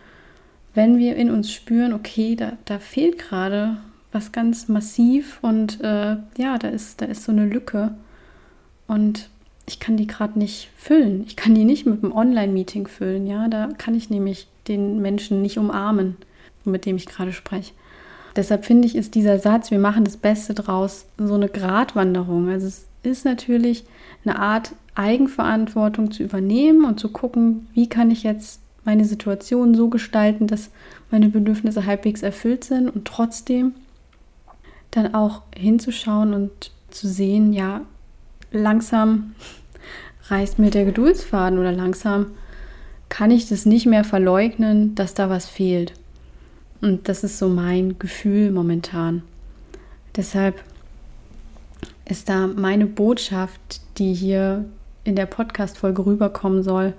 wenn 0.75 0.99
wir 0.99 1.17
in 1.17 1.31
uns 1.31 1.53
spüren, 1.53 1.93
okay, 1.93 2.37
da, 2.37 2.53
da 2.65 2.79
fehlt 2.79 3.19
gerade 3.19 3.77
was 4.13 4.33
ganz 4.33 4.69
massiv 4.69 5.39
und 5.43 5.81
äh, 5.81 6.17
ja, 6.37 6.59
da 6.59 6.69
ist, 6.69 7.01
da 7.01 7.07
ist 7.07 7.25
so 7.25 7.33
eine 7.33 7.47
Lücke 7.47 7.95
und 8.87 9.31
ich 9.67 9.81
kann 9.81 9.97
die 9.97 10.07
gerade 10.07 10.39
nicht 10.39 10.71
füllen. 10.77 11.25
Ich 11.27 11.37
kann 11.37 11.55
die 11.55 11.65
nicht 11.65 11.87
mit 11.87 12.05
einem 12.05 12.13
Online-Meeting 12.13 12.87
füllen, 12.87 13.27
ja, 13.27 13.49
da 13.49 13.71
kann 13.79 13.95
ich 13.95 14.11
nämlich 14.11 14.47
den 14.69 15.01
Menschen 15.01 15.43
nicht 15.43 15.59
umarmen, 15.59 16.17
mit 16.65 16.87
dem 16.87 16.97
ich 16.97 17.07
gerade 17.07 17.33
spreche. 17.33 17.73
Deshalb 18.37 18.65
finde 18.65 18.87
ich, 18.87 18.97
ist 18.97 19.15
dieser 19.15 19.39
Satz, 19.39 19.71
wir 19.71 19.79
machen 19.79 20.05
das 20.05 20.17
Beste 20.17 20.55
draus, 20.55 21.07
so 21.19 21.35
eine 21.35 21.49
Gratwanderung. 21.49 22.49
Also 22.49 22.67
es 22.67 22.87
ist 23.05 23.25
natürlich 23.25 23.85
eine 24.25 24.39
Art 24.39 24.73
Eigenverantwortung 24.97 26.11
zu 26.11 26.23
übernehmen 26.23 26.85
und 26.85 26.99
zu 26.99 27.11
gucken, 27.11 27.69
wie 27.75 27.89
kann 27.89 28.11
ich 28.11 28.23
jetzt 28.23 28.61
meine 28.85 29.05
Situation 29.05 29.75
so 29.75 29.89
gestalten, 29.89 30.47
dass 30.47 30.71
meine 31.11 31.29
Bedürfnisse 31.29 31.87
halbwegs 31.87 32.23
erfüllt 32.23 32.65
sind 32.65 32.89
und 32.89 33.07
trotzdem 33.07 33.73
dann 34.91 35.15
auch 35.15 35.43
hinzuschauen 35.57 36.35
und 36.35 36.71
zu 36.91 37.09
sehen, 37.09 37.53
ja, 37.53 37.83
langsam 38.53 39.35
reißt 40.29 40.59
mir 40.59 40.71
der 40.71 40.85
Geduldsfaden 40.85 41.59
oder 41.59 41.73
langsam 41.73 42.33
kann 43.09 43.31
ich 43.31 43.49
das 43.49 43.67
nicht 43.67 43.87
mehr 43.87 44.05
verleugnen, 44.05 44.95
dass 44.95 45.15
da 45.15 45.29
was 45.29 45.47
fehlt. 45.47 45.93
Und 46.81 47.09
das 47.09 47.25
ist 47.25 47.39
so 47.39 47.49
mein 47.49 47.99
Gefühl 47.99 48.51
momentan. 48.51 49.23
Deshalb 50.17 50.63
ist 52.05 52.29
da 52.29 52.47
meine 52.47 52.87
Botschaft, 52.87 53.81
die 53.99 54.13
hier 54.13 54.65
in 55.05 55.17
der 55.17 55.27
Podcast-Folge 55.27 56.05
rüberkommen 56.05 56.63
soll, 56.63 56.95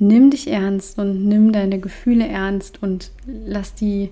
nimm 0.00 0.30
dich 0.30 0.48
ernst 0.48 0.98
und 0.98 1.26
nimm 1.26 1.52
deine 1.52 1.78
Gefühle 1.78 2.26
ernst 2.26 2.82
und 2.82 3.12
lass 3.26 3.74
die 3.74 4.10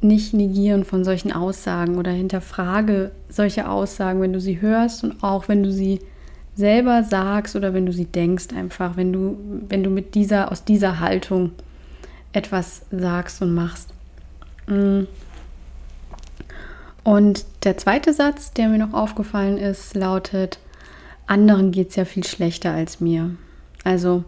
nicht 0.00 0.32
negieren 0.32 0.84
von 0.84 1.04
solchen 1.04 1.32
Aussagen 1.32 1.96
oder 1.96 2.12
hinterfrage 2.12 3.10
solche 3.28 3.68
Aussagen, 3.68 4.20
wenn 4.20 4.32
du 4.32 4.40
sie 4.40 4.60
hörst 4.60 5.02
und 5.02 5.22
auch 5.22 5.48
wenn 5.48 5.62
du 5.62 5.72
sie 5.72 6.00
selber 6.54 7.02
sagst 7.02 7.56
oder 7.56 7.74
wenn 7.74 7.84
du 7.84 7.92
sie 7.92 8.04
denkst, 8.04 8.54
einfach, 8.54 8.96
wenn 8.96 9.12
du, 9.12 9.36
wenn 9.68 9.82
du 9.82 9.90
mit 9.90 10.14
dieser, 10.14 10.52
aus 10.52 10.64
dieser 10.64 11.00
Haltung 11.00 11.52
etwas 12.32 12.82
sagst 12.90 13.42
und 13.42 13.54
machst. 13.54 13.90
Mm. 14.66 15.02
Und 17.02 17.44
der 17.64 17.76
zweite 17.76 18.12
Satz, 18.12 18.52
der 18.52 18.68
mir 18.68 18.78
noch 18.78 18.94
aufgefallen 18.94 19.58
ist, 19.58 19.94
lautet, 19.94 20.58
anderen 21.26 21.72
geht 21.72 21.90
es 21.90 21.96
ja 21.96 22.04
viel 22.04 22.24
schlechter 22.24 22.72
als 22.72 23.00
mir. 23.00 23.30
Also 23.84 24.24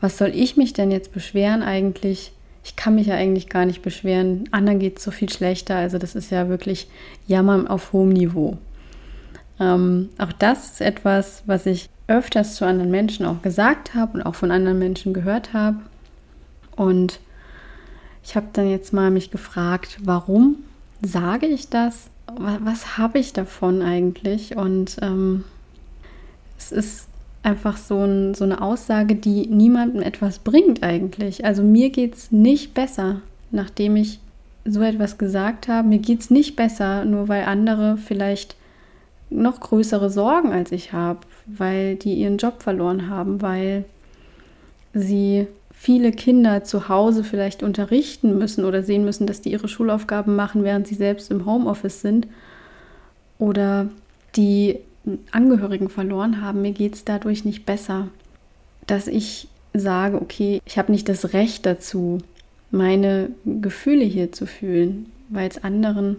was 0.00 0.18
soll 0.18 0.32
ich 0.34 0.56
mich 0.56 0.72
denn 0.72 0.90
jetzt 0.90 1.12
beschweren 1.12 1.62
eigentlich? 1.62 2.32
Ich 2.64 2.76
kann 2.76 2.94
mich 2.94 3.06
ja 3.06 3.14
eigentlich 3.14 3.48
gar 3.48 3.64
nicht 3.64 3.82
beschweren. 3.82 4.48
Anderen 4.50 4.78
geht 4.78 4.98
es 4.98 5.04
so 5.04 5.10
viel 5.10 5.30
schlechter. 5.30 5.76
Also 5.76 5.98
das 5.98 6.14
ist 6.14 6.30
ja 6.30 6.48
wirklich 6.48 6.88
Jammern 7.26 7.66
auf 7.66 7.92
hohem 7.92 8.10
Niveau. 8.10 8.58
Ähm, 9.58 10.08
auch 10.18 10.32
das 10.32 10.72
ist 10.72 10.80
etwas, 10.80 11.42
was 11.46 11.66
ich 11.66 11.88
öfters 12.08 12.56
zu 12.56 12.66
anderen 12.66 12.90
Menschen 12.90 13.24
auch 13.24 13.40
gesagt 13.42 13.94
habe 13.94 14.14
und 14.14 14.22
auch 14.22 14.34
von 14.34 14.50
anderen 14.50 14.78
Menschen 14.78 15.12
gehört 15.12 15.52
habe. 15.52 15.78
Und 16.76 17.20
ich 18.24 18.36
habe 18.36 18.46
dann 18.52 18.68
jetzt 18.68 18.92
mal 18.92 19.10
mich 19.10 19.30
gefragt, 19.30 19.98
warum 20.02 20.56
sage 21.02 21.46
ich 21.46 21.68
das? 21.68 22.08
Was, 22.36 22.96
habe 22.96 23.18
ich 23.18 23.32
davon 23.32 23.82
eigentlich? 23.82 24.56
Und 24.56 24.96
ähm, 25.02 25.44
es 26.58 26.72
ist 26.72 27.09
einfach 27.42 27.76
so, 27.76 27.98
ein, 28.04 28.34
so 28.34 28.44
eine 28.44 28.60
Aussage, 28.60 29.14
die 29.14 29.46
niemandem 29.46 30.02
etwas 30.02 30.40
bringt 30.40 30.82
eigentlich. 30.82 31.44
Also 31.44 31.62
mir 31.62 31.90
geht 31.90 32.14
es 32.14 32.32
nicht 32.32 32.74
besser, 32.74 33.22
nachdem 33.50 33.96
ich 33.96 34.20
so 34.64 34.82
etwas 34.82 35.18
gesagt 35.18 35.68
habe. 35.68 35.88
Mir 35.88 35.98
geht 35.98 36.20
es 36.20 36.30
nicht 36.30 36.56
besser, 36.56 37.04
nur 37.04 37.28
weil 37.28 37.44
andere 37.44 37.96
vielleicht 37.96 38.56
noch 39.30 39.60
größere 39.60 40.10
Sorgen 40.10 40.52
als 40.52 40.72
ich 40.72 40.92
habe, 40.92 41.20
weil 41.46 41.96
die 41.96 42.14
ihren 42.14 42.36
Job 42.36 42.62
verloren 42.62 43.08
haben, 43.08 43.40
weil 43.40 43.84
sie 44.92 45.46
viele 45.72 46.12
Kinder 46.12 46.64
zu 46.64 46.88
Hause 46.88 47.24
vielleicht 47.24 47.62
unterrichten 47.62 48.36
müssen 48.36 48.64
oder 48.64 48.82
sehen 48.82 49.04
müssen, 49.04 49.26
dass 49.26 49.40
die 49.40 49.52
ihre 49.52 49.68
Schulaufgaben 49.68 50.36
machen, 50.36 50.64
während 50.64 50.86
sie 50.86 50.96
selbst 50.96 51.30
im 51.30 51.46
Homeoffice 51.46 52.02
sind. 52.02 52.26
Oder 53.38 53.88
die 54.36 54.80
Angehörigen 55.30 55.88
verloren 55.88 56.40
haben, 56.40 56.62
mir 56.62 56.72
geht 56.72 56.94
es 56.94 57.04
dadurch 57.04 57.44
nicht 57.44 57.66
besser. 57.66 58.08
Dass 58.86 59.06
ich 59.06 59.48
sage, 59.74 60.20
okay, 60.20 60.60
ich 60.64 60.78
habe 60.78 60.92
nicht 60.92 61.08
das 61.08 61.32
Recht 61.32 61.66
dazu, 61.66 62.18
meine 62.70 63.30
Gefühle 63.44 64.04
hier 64.04 64.32
zu 64.32 64.46
fühlen, 64.46 65.10
weil 65.28 65.48
es 65.48 65.62
anderen 65.62 66.16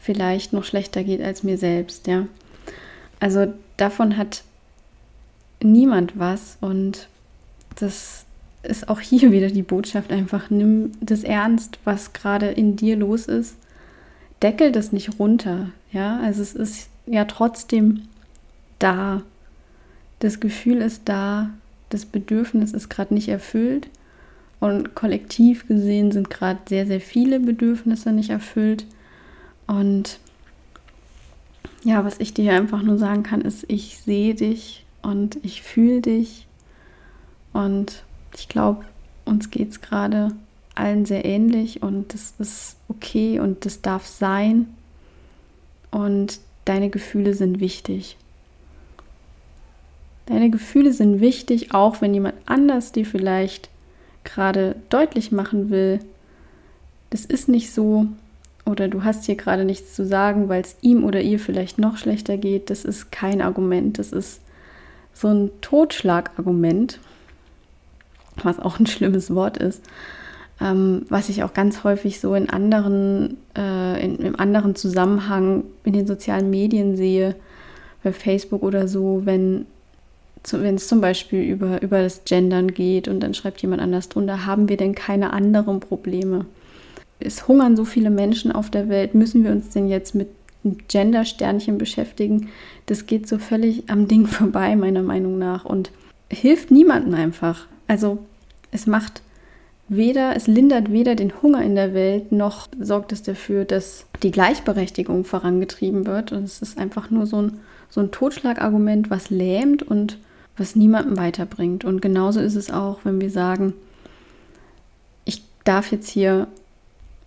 vielleicht 0.00 0.52
noch 0.52 0.64
schlechter 0.64 1.04
geht 1.04 1.22
als 1.22 1.42
mir 1.42 1.58
selbst, 1.58 2.06
ja. 2.06 2.26
Also 3.20 3.52
davon 3.76 4.16
hat 4.16 4.42
niemand 5.62 6.18
was 6.18 6.58
und 6.60 7.08
das 7.76 8.26
ist 8.64 8.88
auch 8.88 9.00
hier 9.00 9.30
wieder 9.30 9.48
die 9.48 9.62
Botschaft 9.62 10.12
einfach, 10.12 10.50
nimm 10.50 10.92
das 11.00 11.22
ernst, 11.22 11.78
was 11.84 12.12
gerade 12.12 12.46
in 12.46 12.76
dir 12.76 12.96
los 12.96 13.26
ist. 13.26 13.56
Deckel 14.42 14.72
das 14.72 14.92
nicht 14.92 15.18
runter, 15.20 15.70
ja. 15.92 16.18
Also 16.20 16.42
es 16.42 16.54
ist 16.54 16.88
ja 17.06 17.24
trotzdem 17.24 18.02
da. 18.78 19.22
Das 20.18 20.40
Gefühl 20.40 20.78
ist 20.78 21.02
da, 21.06 21.50
das 21.90 22.06
Bedürfnis 22.06 22.72
ist 22.72 22.88
gerade 22.88 23.14
nicht 23.14 23.28
erfüllt 23.28 23.88
und 24.60 24.94
kollektiv 24.94 25.66
gesehen 25.66 26.12
sind 26.12 26.30
gerade 26.30 26.60
sehr, 26.68 26.86
sehr 26.86 27.00
viele 27.00 27.40
Bedürfnisse 27.40 28.12
nicht 28.12 28.30
erfüllt. 28.30 28.86
Und 29.66 30.20
ja, 31.84 32.04
was 32.04 32.20
ich 32.20 32.32
dir 32.32 32.52
einfach 32.52 32.82
nur 32.82 32.98
sagen 32.98 33.24
kann, 33.24 33.40
ist, 33.40 33.64
ich 33.68 33.98
sehe 33.98 34.34
dich 34.34 34.84
und 35.02 35.38
ich 35.44 35.62
fühle 35.62 36.00
dich 36.00 36.46
und 37.52 38.04
ich 38.36 38.48
glaube, 38.48 38.84
uns 39.24 39.50
geht 39.50 39.70
es 39.70 39.80
gerade 39.80 40.28
allen 40.74 41.04
sehr 41.04 41.24
ähnlich 41.24 41.82
und 41.82 42.14
das 42.14 42.34
ist 42.38 42.76
okay 42.88 43.40
und 43.40 43.66
das 43.66 43.82
darf 43.82 44.06
sein. 44.06 44.68
Und 45.90 46.40
deine 46.64 46.90
Gefühle 46.90 47.34
sind 47.34 47.60
wichtig. 47.60 48.16
Deine 50.26 50.50
Gefühle 50.50 50.92
sind 50.92 51.20
wichtig, 51.20 51.74
auch 51.74 52.00
wenn 52.00 52.14
jemand 52.14 52.34
anders 52.46 52.92
dir 52.92 53.04
vielleicht 53.04 53.68
gerade 54.24 54.76
deutlich 54.88 55.32
machen 55.32 55.70
will, 55.70 56.00
das 57.10 57.24
ist 57.24 57.48
nicht 57.48 57.72
so 57.72 58.06
oder 58.64 58.88
du 58.88 59.04
hast 59.04 59.24
hier 59.24 59.34
gerade 59.34 59.64
nichts 59.64 59.94
zu 59.94 60.06
sagen, 60.06 60.48
weil 60.48 60.62
es 60.62 60.76
ihm 60.80 61.04
oder 61.04 61.20
ihr 61.20 61.38
vielleicht 61.38 61.78
noch 61.78 61.96
schlechter 61.96 62.36
geht. 62.36 62.70
Das 62.70 62.84
ist 62.84 63.10
kein 63.10 63.42
Argument. 63.42 63.98
Das 63.98 64.12
ist 64.12 64.40
so 65.12 65.28
ein 65.28 65.50
Totschlagargument, 65.60 67.00
was 68.42 68.60
auch 68.60 68.78
ein 68.78 68.86
schlimmes 68.86 69.34
Wort 69.34 69.58
ist, 69.58 69.82
ähm, 70.62 71.06
was 71.08 71.28
ich 71.28 71.42
auch 71.42 71.54
ganz 71.54 71.84
häufig 71.84 72.20
so 72.20 72.34
in 72.34 72.48
anderen, 72.48 73.38
äh, 73.56 74.04
in, 74.04 74.16
im 74.16 74.38
anderen 74.38 74.74
Zusammenhang 74.74 75.64
in 75.84 75.92
den 75.92 76.06
sozialen 76.06 76.50
Medien 76.50 76.96
sehe, 76.96 77.34
bei 78.02 78.12
Facebook 78.12 78.62
oder 78.62 78.88
so, 78.88 79.22
wenn 79.24 79.66
wenn 80.50 80.74
es 80.74 80.88
zum 80.88 81.00
Beispiel 81.00 81.42
über, 81.42 81.80
über 81.82 82.02
das 82.02 82.24
Gendern 82.24 82.74
geht 82.74 83.06
und 83.06 83.20
dann 83.20 83.32
schreibt 83.32 83.62
jemand 83.62 83.80
anders 83.80 84.08
drunter, 84.08 84.44
haben 84.44 84.68
wir 84.68 84.76
denn 84.76 84.94
keine 84.94 85.32
anderen 85.32 85.78
Probleme? 85.78 86.46
Es 87.20 87.46
hungern 87.46 87.76
so 87.76 87.84
viele 87.84 88.10
Menschen 88.10 88.50
auf 88.50 88.68
der 88.68 88.88
Welt, 88.88 89.14
müssen 89.14 89.44
wir 89.44 89.52
uns 89.52 89.70
denn 89.70 89.86
jetzt 89.86 90.16
mit 90.16 90.28
Gender-Sternchen 90.88 91.78
beschäftigen? 91.78 92.48
Das 92.86 93.06
geht 93.06 93.28
so 93.28 93.38
völlig 93.38 93.88
am 93.88 94.08
Ding 94.08 94.26
vorbei, 94.26 94.74
meiner 94.74 95.02
Meinung 95.02 95.38
nach, 95.38 95.64
und 95.64 95.92
hilft 96.28 96.72
niemandem 96.72 97.14
einfach. 97.14 97.68
Also 97.86 98.18
es 98.72 98.88
macht 98.88 99.22
weder, 99.96 100.36
es 100.36 100.46
lindert 100.46 100.90
weder 100.92 101.14
den 101.14 101.42
Hunger 101.42 101.62
in 101.62 101.74
der 101.74 101.94
Welt, 101.94 102.32
noch 102.32 102.68
sorgt 102.80 103.12
es 103.12 103.22
dafür, 103.22 103.64
dass 103.64 104.06
die 104.22 104.30
Gleichberechtigung 104.30 105.24
vorangetrieben 105.24 106.06
wird. 106.06 106.32
Und 106.32 106.44
es 106.44 106.62
ist 106.62 106.78
einfach 106.78 107.10
nur 107.10 107.26
so 107.26 107.42
ein, 107.42 107.60
so 107.90 108.00
ein 108.00 108.10
Totschlagargument, 108.10 109.10
was 109.10 109.30
lähmt 109.30 109.82
und 109.82 110.18
was 110.56 110.76
niemandem 110.76 111.16
weiterbringt. 111.16 111.84
Und 111.84 112.02
genauso 112.02 112.40
ist 112.40 112.56
es 112.56 112.70
auch, 112.70 113.00
wenn 113.04 113.20
wir 113.20 113.30
sagen, 113.30 113.74
ich 115.24 115.42
darf 115.64 115.92
jetzt 115.92 116.08
hier 116.08 116.46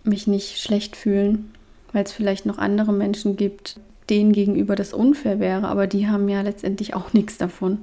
mich 0.04 0.26
nicht 0.26 0.58
schlecht 0.58 0.96
fühlen, 0.96 1.52
weil 1.92 2.04
es 2.04 2.12
vielleicht 2.12 2.46
noch 2.46 2.58
andere 2.58 2.92
Menschen 2.92 3.36
gibt, 3.36 3.80
denen 4.10 4.32
gegenüber 4.32 4.76
das 4.76 4.92
unfair 4.92 5.40
wäre, 5.40 5.66
aber 5.66 5.86
die 5.86 6.08
haben 6.08 6.28
ja 6.28 6.42
letztendlich 6.42 6.94
auch 6.94 7.12
nichts 7.12 7.38
davon. 7.38 7.78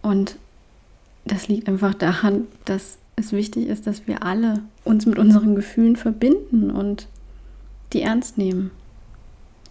Und 0.00 0.36
das 1.24 1.48
liegt 1.48 1.68
einfach 1.68 1.94
daran, 1.94 2.46
dass 2.64 2.98
es 3.16 3.32
wichtig 3.32 3.66
ist, 3.66 3.86
dass 3.86 4.06
wir 4.06 4.22
alle 4.22 4.60
uns 4.84 5.06
mit 5.06 5.18
unseren 5.18 5.54
Gefühlen 5.56 5.96
verbinden 5.96 6.70
und 6.70 7.08
die 7.92 8.02
ernst 8.02 8.38
nehmen. 8.38 8.70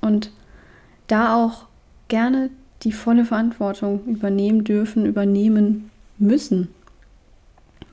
Und 0.01 0.31
da 1.07 1.35
auch 1.35 1.67
gerne 2.07 2.49
die 2.81 2.91
volle 2.91 3.25
Verantwortung 3.25 4.03
übernehmen 4.05 4.63
dürfen, 4.63 5.05
übernehmen 5.05 5.91
müssen. 6.17 6.69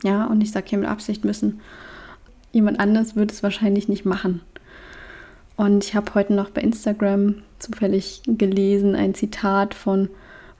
Ja, 0.02 0.26
und 0.26 0.40
ich 0.42 0.50
sage 0.50 0.66
hier 0.68 0.78
mit 0.78 0.88
Absicht 0.88 1.24
müssen. 1.24 1.60
Jemand 2.52 2.80
anders 2.80 3.14
wird 3.14 3.30
es 3.30 3.42
wahrscheinlich 3.42 3.88
nicht 3.88 4.04
machen. 4.04 4.40
Und 5.56 5.84
ich 5.84 5.94
habe 5.94 6.14
heute 6.14 6.34
noch 6.34 6.50
bei 6.50 6.62
Instagram 6.62 7.36
zufällig 7.58 8.22
gelesen 8.26 8.94
ein 8.94 9.14
Zitat 9.14 9.74
von 9.74 10.08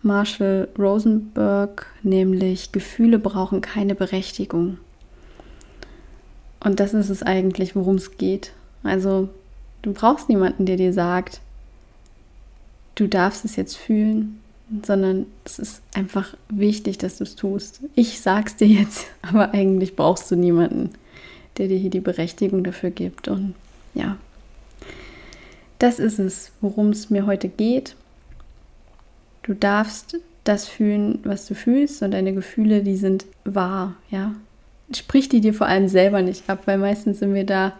Marshall 0.03 0.69
Rosenberg, 0.79 1.87
nämlich 2.03 2.73
Gefühle 2.73 3.19
brauchen 3.19 3.61
keine 3.61 3.95
Berechtigung. 3.95 4.79
Und 6.63 6.81
das 6.81 6.95
ist 6.95 7.11
es 7.11 7.23
eigentlich, 7.23 7.75
worum 7.75 7.97
es 7.97 8.17
geht. 8.17 8.53
Also 8.83 9.29
du 9.83 9.93
brauchst 9.93 10.29
niemanden, 10.29 10.67
der 10.67 10.77
dir 10.77 10.93
sagt, 10.93 11.41
du 12.95 13.09
darfst 13.09 13.45
es 13.45 13.57
jetzt 13.57 13.77
fühlen, 13.77 14.41
sondern 14.85 15.27
es 15.45 15.59
ist 15.59 15.83
einfach 15.95 16.35
wichtig, 16.49 16.99
dass 16.99 17.19
du 17.19 17.25
es 17.25 17.37
tust. 17.37 17.81
Ich 17.95 18.21
sag's 18.21 18.57
dir 18.57 18.69
jetzt, 18.69 19.07
aber 19.23 19.53
eigentlich 19.53 19.97
brauchst 19.97 20.31
du 20.31 20.37
niemanden, 20.37 20.91
der 21.59 21.69
dir 21.69 21.79
hier 21.79 21.91
die 21.91 22.01
Berechtigung 22.01 22.65
dafür 22.65 22.91
gibt. 22.91 23.29
Und 23.29 23.55
ja, 23.95 24.17
das 25.79 25.99
ist 25.99 26.19
es, 26.19 26.53
worum 26.61 26.91
es 26.91 27.11
mir 27.11 27.27
heute 27.27 27.49
geht. 27.49 27.97
Du 29.43 29.55
darfst 29.55 30.19
das 30.45 30.69
fühlen, 30.69 31.19
was 31.25 31.47
du 31.47 31.55
fühlst 31.55 32.03
und 32.03 32.13
deine 32.13 32.33
Gefühle, 32.33 32.83
die 32.83 32.97
sind 32.97 33.27
wahr, 33.45 33.97
ja. 34.11 34.35
Sprich 34.97 35.29
die 35.29 35.41
dir 35.41 35.55
vor 35.55 35.67
allem 35.67 35.89
selber 35.89 36.23
nicht 36.23 36.49
ab, 36.49 36.63
weil 36.67 36.79
meistens 36.79 37.19
sind 37.19 37.35
wir 37.35 37.47
da 37.47 37.73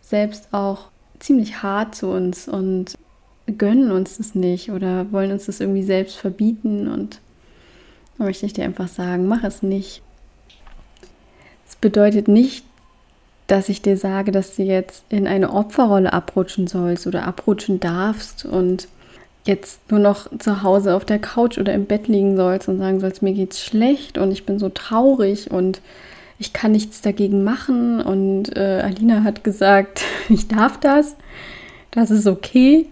selbst 0.00 0.52
auch 0.52 0.88
ziemlich 1.18 1.62
hart 1.62 1.94
zu 1.94 2.08
uns 2.08 2.48
und 2.48 2.96
gönnen 3.58 3.90
uns 3.90 4.16
das 4.18 4.34
nicht 4.34 4.70
oder 4.70 5.10
wollen 5.12 5.32
uns 5.32 5.46
das 5.46 5.60
irgendwie 5.60 5.82
selbst 5.82 6.16
verbieten 6.16 6.88
und 6.88 7.20
da 8.18 8.24
möchte 8.24 8.46
ich 8.46 8.52
dir 8.52 8.64
einfach 8.64 8.88
sagen, 8.88 9.26
mach 9.28 9.44
es 9.44 9.62
nicht. 9.62 10.02
Es 11.68 11.76
bedeutet 11.76 12.28
nicht, 12.28 12.64
dass 13.46 13.68
ich 13.68 13.82
dir 13.82 13.96
sage, 13.96 14.30
dass 14.30 14.56
du 14.56 14.62
jetzt 14.62 15.04
in 15.08 15.26
eine 15.26 15.52
Opferrolle 15.52 16.12
abrutschen 16.12 16.66
sollst 16.66 17.06
oder 17.06 17.26
abrutschen 17.26 17.80
darfst 17.80 18.44
und 18.44 18.88
jetzt 19.46 19.90
nur 19.90 20.00
noch 20.00 20.28
zu 20.38 20.62
Hause 20.62 20.94
auf 20.94 21.04
der 21.04 21.18
Couch 21.18 21.58
oder 21.58 21.72
im 21.72 21.86
Bett 21.86 22.08
liegen 22.08 22.36
sollst 22.36 22.68
und 22.68 22.78
sagen 22.78 23.00
sollst, 23.00 23.22
mir 23.22 23.32
geht's 23.32 23.60
schlecht 23.64 24.18
und 24.18 24.30
ich 24.30 24.44
bin 24.46 24.58
so 24.58 24.68
traurig 24.68 25.50
und 25.50 25.80
ich 26.40 26.54
kann 26.54 26.72
nichts 26.72 27.02
dagegen 27.02 27.44
machen 27.44 28.00
und 28.00 28.56
äh, 28.56 28.80
Alina 28.82 29.22
hat 29.22 29.44
gesagt, 29.44 30.02
ich 30.28 30.48
darf 30.48 30.80
das, 30.80 31.16
das 31.92 32.10
ist 32.10 32.26
okay 32.26 32.86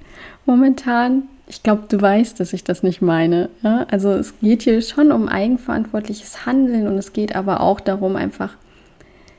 momentan. 0.44 1.24
Ich 1.50 1.62
glaube, 1.62 1.84
du 1.88 2.00
weißt, 2.00 2.38
dass 2.38 2.52
ich 2.52 2.62
das 2.62 2.82
nicht 2.82 3.00
meine. 3.00 3.48
Ja? 3.62 3.86
Also 3.90 4.10
es 4.10 4.38
geht 4.40 4.62
hier 4.62 4.82
schon 4.82 5.10
um 5.10 5.28
eigenverantwortliches 5.28 6.44
Handeln 6.44 6.86
und 6.86 6.98
es 6.98 7.14
geht 7.14 7.34
aber 7.34 7.62
auch 7.62 7.80
darum, 7.80 8.16
einfach 8.16 8.54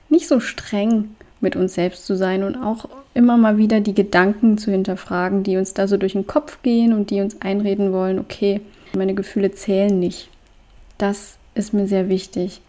nicht 0.09 0.27
so 0.27 0.39
streng 0.39 1.15
mit 1.39 1.55
uns 1.55 1.75
selbst 1.75 2.07
zu 2.07 2.17
sein 2.17 2.43
und 2.43 2.55
auch 2.55 2.89
immer 3.13 3.37
mal 3.37 3.57
wieder 3.57 3.79
die 3.79 3.93
Gedanken 3.93 4.57
zu 4.57 4.71
hinterfragen, 4.71 5.43
die 5.43 5.57
uns 5.57 5.75
da 5.75 5.87
so 5.87 5.97
durch 5.97 6.13
den 6.13 6.25
Kopf 6.25 6.63
gehen 6.63 6.93
und 6.93 7.11
die 7.11 7.21
uns 7.21 7.41
einreden 7.41 7.93
wollen, 7.93 8.17
okay, 8.17 8.61
meine 8.97 9.13
Gefühle 9.13 9.51
zählen 9.51 9.99
nicht. 9.99 10.29
Das 10.97 11.37
ist 11.53 11.75
mir 11.75 11.87
sehr 11.87 12.09
wichtig. 12.09 12.61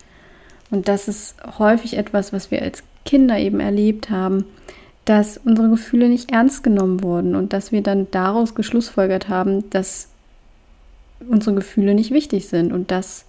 Und 0.70 0.88
das 0.88 1.09
ist 1.09 1.37
häufig 1.59 1.96
etwas, 1.96 2.33
was 2.33 2.50
wir 2.50 2.62
als 2.62 2.83
Kinder 3.04 3.38
eben 3.38 3.61
erlebt 3.61 4.11
haben, 4.11 4.44
dass 5.04 5.38
unsere 5.38 5.70
Gefühle 5.70 6.09
nicht 6.09 6.30
ernst 6.30 6.62
genommen 6.62 7.02
wurden 7.02 7.35
und 7.35 7.52
dass 7.52 7.72
wir 7.72 7.83
dann 7.83 8.11
daraus 8.11 8.54
geschlussfolgert 8.54 9.28
haben, 9.28 9.68
dass 9.70 10.09
unsere 11.28 11.56
Gefühle 11.56 11.94
nicht 11.94 12.12
wichtig 12.12 12.48
sind 12.48 12.72
und 12.72 12.90
dass 12.90 13.24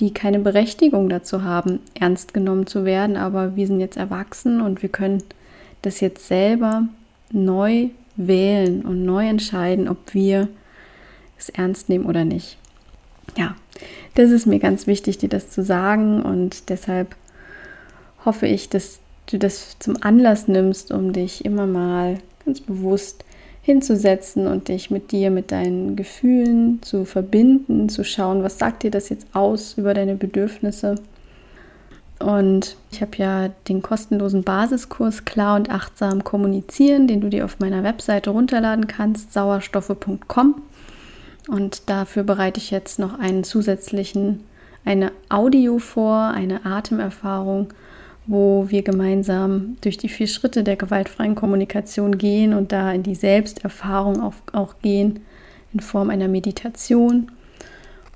die 0.00 0.12
keine 0.12 0.38
Berechtigung 0.38 1.08
dazu 1.08 1.42
haben, 1.42 1.80
ernst 1.94 2.34
genommen 2.34 2.66
zu 2.66 2.84
werden. 2.84 3.16
Aber 3.16 3.56
wir 3.56 3.66
sind 3.66 3.80
jetzt 3.80 3.96
erwachsen 3.96 4.60
und 4.60 4.82
wir 4.82 4.88
können 4.88 5.22
das 5.82 6.00
jetzt 6.00 6.26
selber 6.26 6.84
neu 7.30 7.88
wählen 8.16 8.82
und 8.82 9.04
neu 9.04 9.26
entscheiden, 9.26 9.88
ob 9.88 10.14
wir 10.14 10.48
es 11.38 11.48
ernst 11.50 11.88
nehmen 11.88 12.06
oder 12.06 12.24
nicht. 12.24 12.56
Ja, 13.36 13.56
das 14.14 14.30
ist 14.30 14.46
mir 14.46 14.58
ganz 14.58 14.86
wichtig, 14.86 15.18
dir 15.18 15.28
das 15.28 15.50
zu 15.50 15.62
sagen 15.62 16.22
und 16.22 16.68
deshalb 16.70 17.16
hoffe 18.24 18.46
ich, 18.46 18.68
dass 18.68 19.00
du 19.30 19.38
das 19.38 19.78
zum 19.78 19.96
Anlass 20.02 20.48
nimmst, 20.48 20.92
um 20.92 21.12
dich 21.12 21.44
immer 21.44 21.66
mal 21.66 22.18
ganz 22.44 22.60
bewusst 22.60 23.24
hinzusetzen 23.62 24.46
und 24.46 24.68
dich 24.68 24.90
mit 24.90 25.10
dir, 25.10 25.30
mit 25.30 25.50
deinen 25.50 25.96
Gefühlen 25.96 26.80
zu 26.82 27.04
verbinden, 27.04 27.88
zu 27.88 28.04
schauen, 28.04 28.44
was 28.44 28.58
sagt 28.58 28.84
dir 28.84 28.92
das 28.92 29.08
jetzt 29.08 29.26
aus 29.32 29.74
über 29.76 29.92
deine 29.92 30.14
Bedürfnisse. 30.14 30.94
Und 32.20 32.76
ich 32.92 33.02
habe 33.02 33.16
ja 33.16 33.48
den 33.68 33.82
kostenlosen 33.82 34.44
Basiskurs 34.44 35.24
Klar 35.24 35.56
und 35.56 35.70
Achtsam 35.70 36.24
Kommunizieren, 36.24 37.08
den 37.08 37.20
du 37.20 37.28
dir 37.28 37.44
auf 37.44 37.58
meiner 37.58 37.82
Webseite 37.82 38.30
runterladen 38.30 38.86
kannst, 38.86 39.32
sauerstoffe.com. 39.32 40.62
Und 41.48 41.88
dafür 41.88 42.24
bereite 42.24 42.58
ich 42.58 42.70
jetzt 42.70 42.98
noch 42.98 43.18
einen 43.18 43.44
zusätzlichen, 43.44 44.44
eine 44.84 45.12
Audio 45.28 45.78
vor, 45.78 46.28
eine 46.28 46.64
Atemerfahrung 46.66 47.72
wo 48.26 48.66
wir 48.68 48.82
gemeinsam 48.82 49.76
durch 49.80 49.98
die 49.98 50.08
vier 50.08 50.26
Schritte 50.26 50.64
der 50.64 50.76
gewaltfreien 50.76 51.34
Kommunikation 51.34 52.18
gehen 52.18 52.54
und 52.54 52.72
da 52.72 52.92
in 52.92 53.02
die 53.02 53.14
Selbsterfahrung 53.14 54.20
auch, 54.20 54.34
auch 54.52 54.74
gehen 54.82 55.20
in 55.72 55.80
Form 55.80 56.10
einer 56.10 56.28
Meditation 56.28 57.30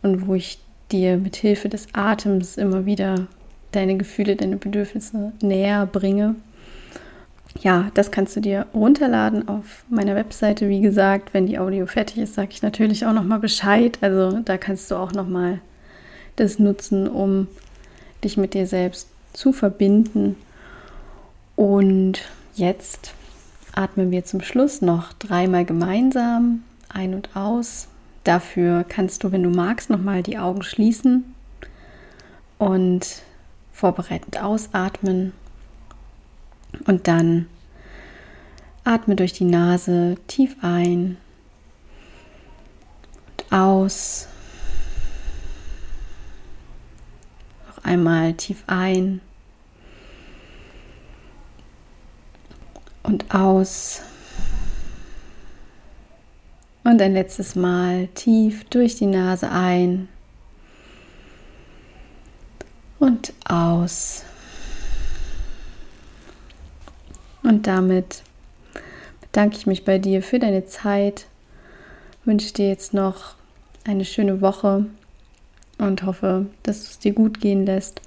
und 0.03 0.27
wo 0.27 0.35
ich 0.35 0.59
dir 0.91 1.17
mit 1.17 1.37
Hilfe 1.37 1.69
des 1.69 1.87
Atems 1.93 2.57
immer 2.57 2.87
wieder 2.87 3.29
deine 3.71 3.97
Gefühle, 3.97 4.35
deine 4.35 4.57
Bedürfnisse 4.57 5.33
näher 5.41 5.87
bringe. 5.87 6.35
Ja, 7.59 7.91
das 7.95 8.11
kannst 8.11 8.37
du 8.37 8.41
dir 8.41 8.67
runterladen 8.73 9.49
auf 9.49 9.85
meiner 9.91 10.15
Webseite. 10.15 10.69
Wie 10.69 10.81
gesagt, 10.81 11.35
wenn 11.35 11.47
die 11.47 11.59
Audio 11.59 11.87
fertig 11.87 12.19
ist, 12.19 12.35
sage 12.35 12.51
ich 12.53 12.63
natürlich 12.63 13.05
auch 13.05 13.13
noch 13.13 13.25
mal 13.25 13.41
Bescheid. 13.41 13.99
Also 14.01 14.41
da 14.41 14.57
kannst 14.57 14.91
du 14.91 14.97
auch 14.97 15.13
noch 15.13 15.27
mal 15.29 15.61
das 16.37 16.59
nutzen, 16.59 17.09
um 17.09 17.49
dich 18.25 18.37
mit 18.37 18.55
dir 18.55 18.67
selbst 18.67 19.09
zu 19.33 19.53
verbinden 19.53 20.37
Und 21.57 22.21
jetzt 22.55 23.13
atmen 23.75 24.11
wir 24.11 24.25
zum 24.25 24.41
Schluss 24.41 24.81
noch 24.81 25.13
dreimal 25.13 25.67
gemeinsam 25.67 26.63
ein 26.89 27.15
und 27.15 27.37
aus. 27.37 27.89
Dafür 28.25 28.85
kannst 28.89 29.25
du, 29.25 29.33
wenn 29.33 29.43
du 29.43 29.51
magst, 29.51 29.91
nochmal 29.91 30.23
die 30.23 30.39
Augen 30.39 30.63
schließen 30.63 31.35
und 32.59 33.23
vorbereitend 33.73 34.43
ausatmen. 34.43 35.33
Und 36.87 37.09
dann 37.09 37.47
atme 38.85 39.17
durch 39.17 39.33
die 39.33 39.45
Nase 39.45 40.17
tief 40.27 40.57
ein 40.63 41.17
und 43.29 43.53
aus. 43.53 44.29
Noch 47.69 47.85
einmal 47.85 48.35
tief 48.35 48.65
ein 48.67 49.21
und 53.03 53.35
aus. 53.35 54.03
Und 56.83 57.03
ein 57.03 57.13
letztes 57.13 57.55
Mal 57.55 58.09
tief 58.15 58.65
durch 58.71 58.97
die 58.97 59.07
Nase 59.07 59.51
ein 59.51 60.09
und 62.99 63.33
aus. 63.45 64.25
Und 67.43 67.67
damit 67.67 68.23
bedanke 69.21 69.57
ich 69.57 69.67
mich 69.67 69.85
bei 69.85 69.99
dir 69.99 70.23
für 70.23 70.39
deine 70.39 70.67
Zeit, 70.67 71.27
wünsche 72.25 72.53
dir 72.53 72.69
jetzt 72.69 72.95
noch 72.95 73.35
eine 73.85 74.05
schöne 74.05 74.41
Woche 74.41 74.87
und 75.79 76.03
hoffe, 76.05 76.47
dass 76.63 76.83
es 76.83 76.99
dir 76.99 77.13
gut 77.13 77.41
gehen 77.41 77.65
lässt 77.65 78.03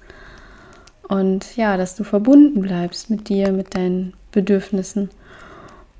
und 1.08 1.56
ja, 1.56 1.76
dass 1.76 1.96
du 1.96 2.04
verbunden 2.04 2.60
bleibst 2.60 3.10
mit 3.10 3.28
dir, 3.28 3.52
mit 3.52 3.74
deinen 3.74 4.14
Bedürfnissen. 4.32 5.10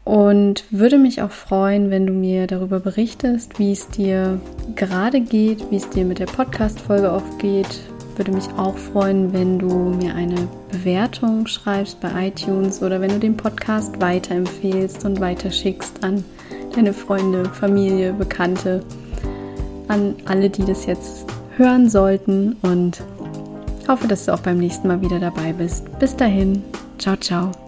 Und 0.04 0.64
würde 0.70 0.98
mich 0.98 1.22
auch 1.22 1.30
freuen, 1.30 1.90
wenn 1.90 2.06
du 2.06 2.12
mir 2.12 2.46
darüber 2.46 2.78
berichtest, 2.78 3.58
wie 3.58 3.72
es 3.72 3.88
dir 3.88 4.38
gerade 4.76 5.20
geht, 5.20 5.70
wie 5.70 5.76
es 5.76 5.88
dir 5.88 6.04
mit 6.04 6.18
der 6.18 6.26
Podcast-Folge 6.26 7.10
oft 7.10 7.38
geht. 7.38 7.80
Würde 8.16 8.32
mich 8.32 8.48
auch 8.56 8.76
freuen, 8.76 9.32
wenn 9.32 9.58
du 9.58 9.68
mir 9.68 10.14
eine 10.14 10.48
Bewertung 10.70 11.46
schreibst 11.46 12.00
bei 12.00 12.28
iTunes 12.28 12.82
oder 12.82 13.00
wenn 13.00 13.10
du 13.10 13.18
den 13.18 13.36
Podcast 13.36 14.00
weiterempfehlst 14.00 15.04
und 15.04 15.20
weiterschickst 15.20 16.04
an 16.04 16.24
deine 16.74 16.92
Freunde, 16.92 17.44
Familie, 17.46 18.12
Bekannte, 18.12 18.84
an 19.88 20.14
alle, 20.26 20.50
die 20.50 20.64
das 20.64 20.86
jetzt 20.86 21.26
hören 21.56 21.88
sollten. 21.88 22.56
Und 22.62 23.02
hoffe, 23.88 24.08
dass 24.08 24.26
du 24.26 24.34
auch 24.34 24.40
beim 24.40 24.58
nächsten 24.58 24.88
Mal 24.88 25.00
wieder 25.00 25.18
dabei 25.18 25.52
bist. 25.52 25.86
Bis 25.98 26.16
dahin, 26.16 26.62
ciao, 26.98 27.16
ciao. 27.16 27.63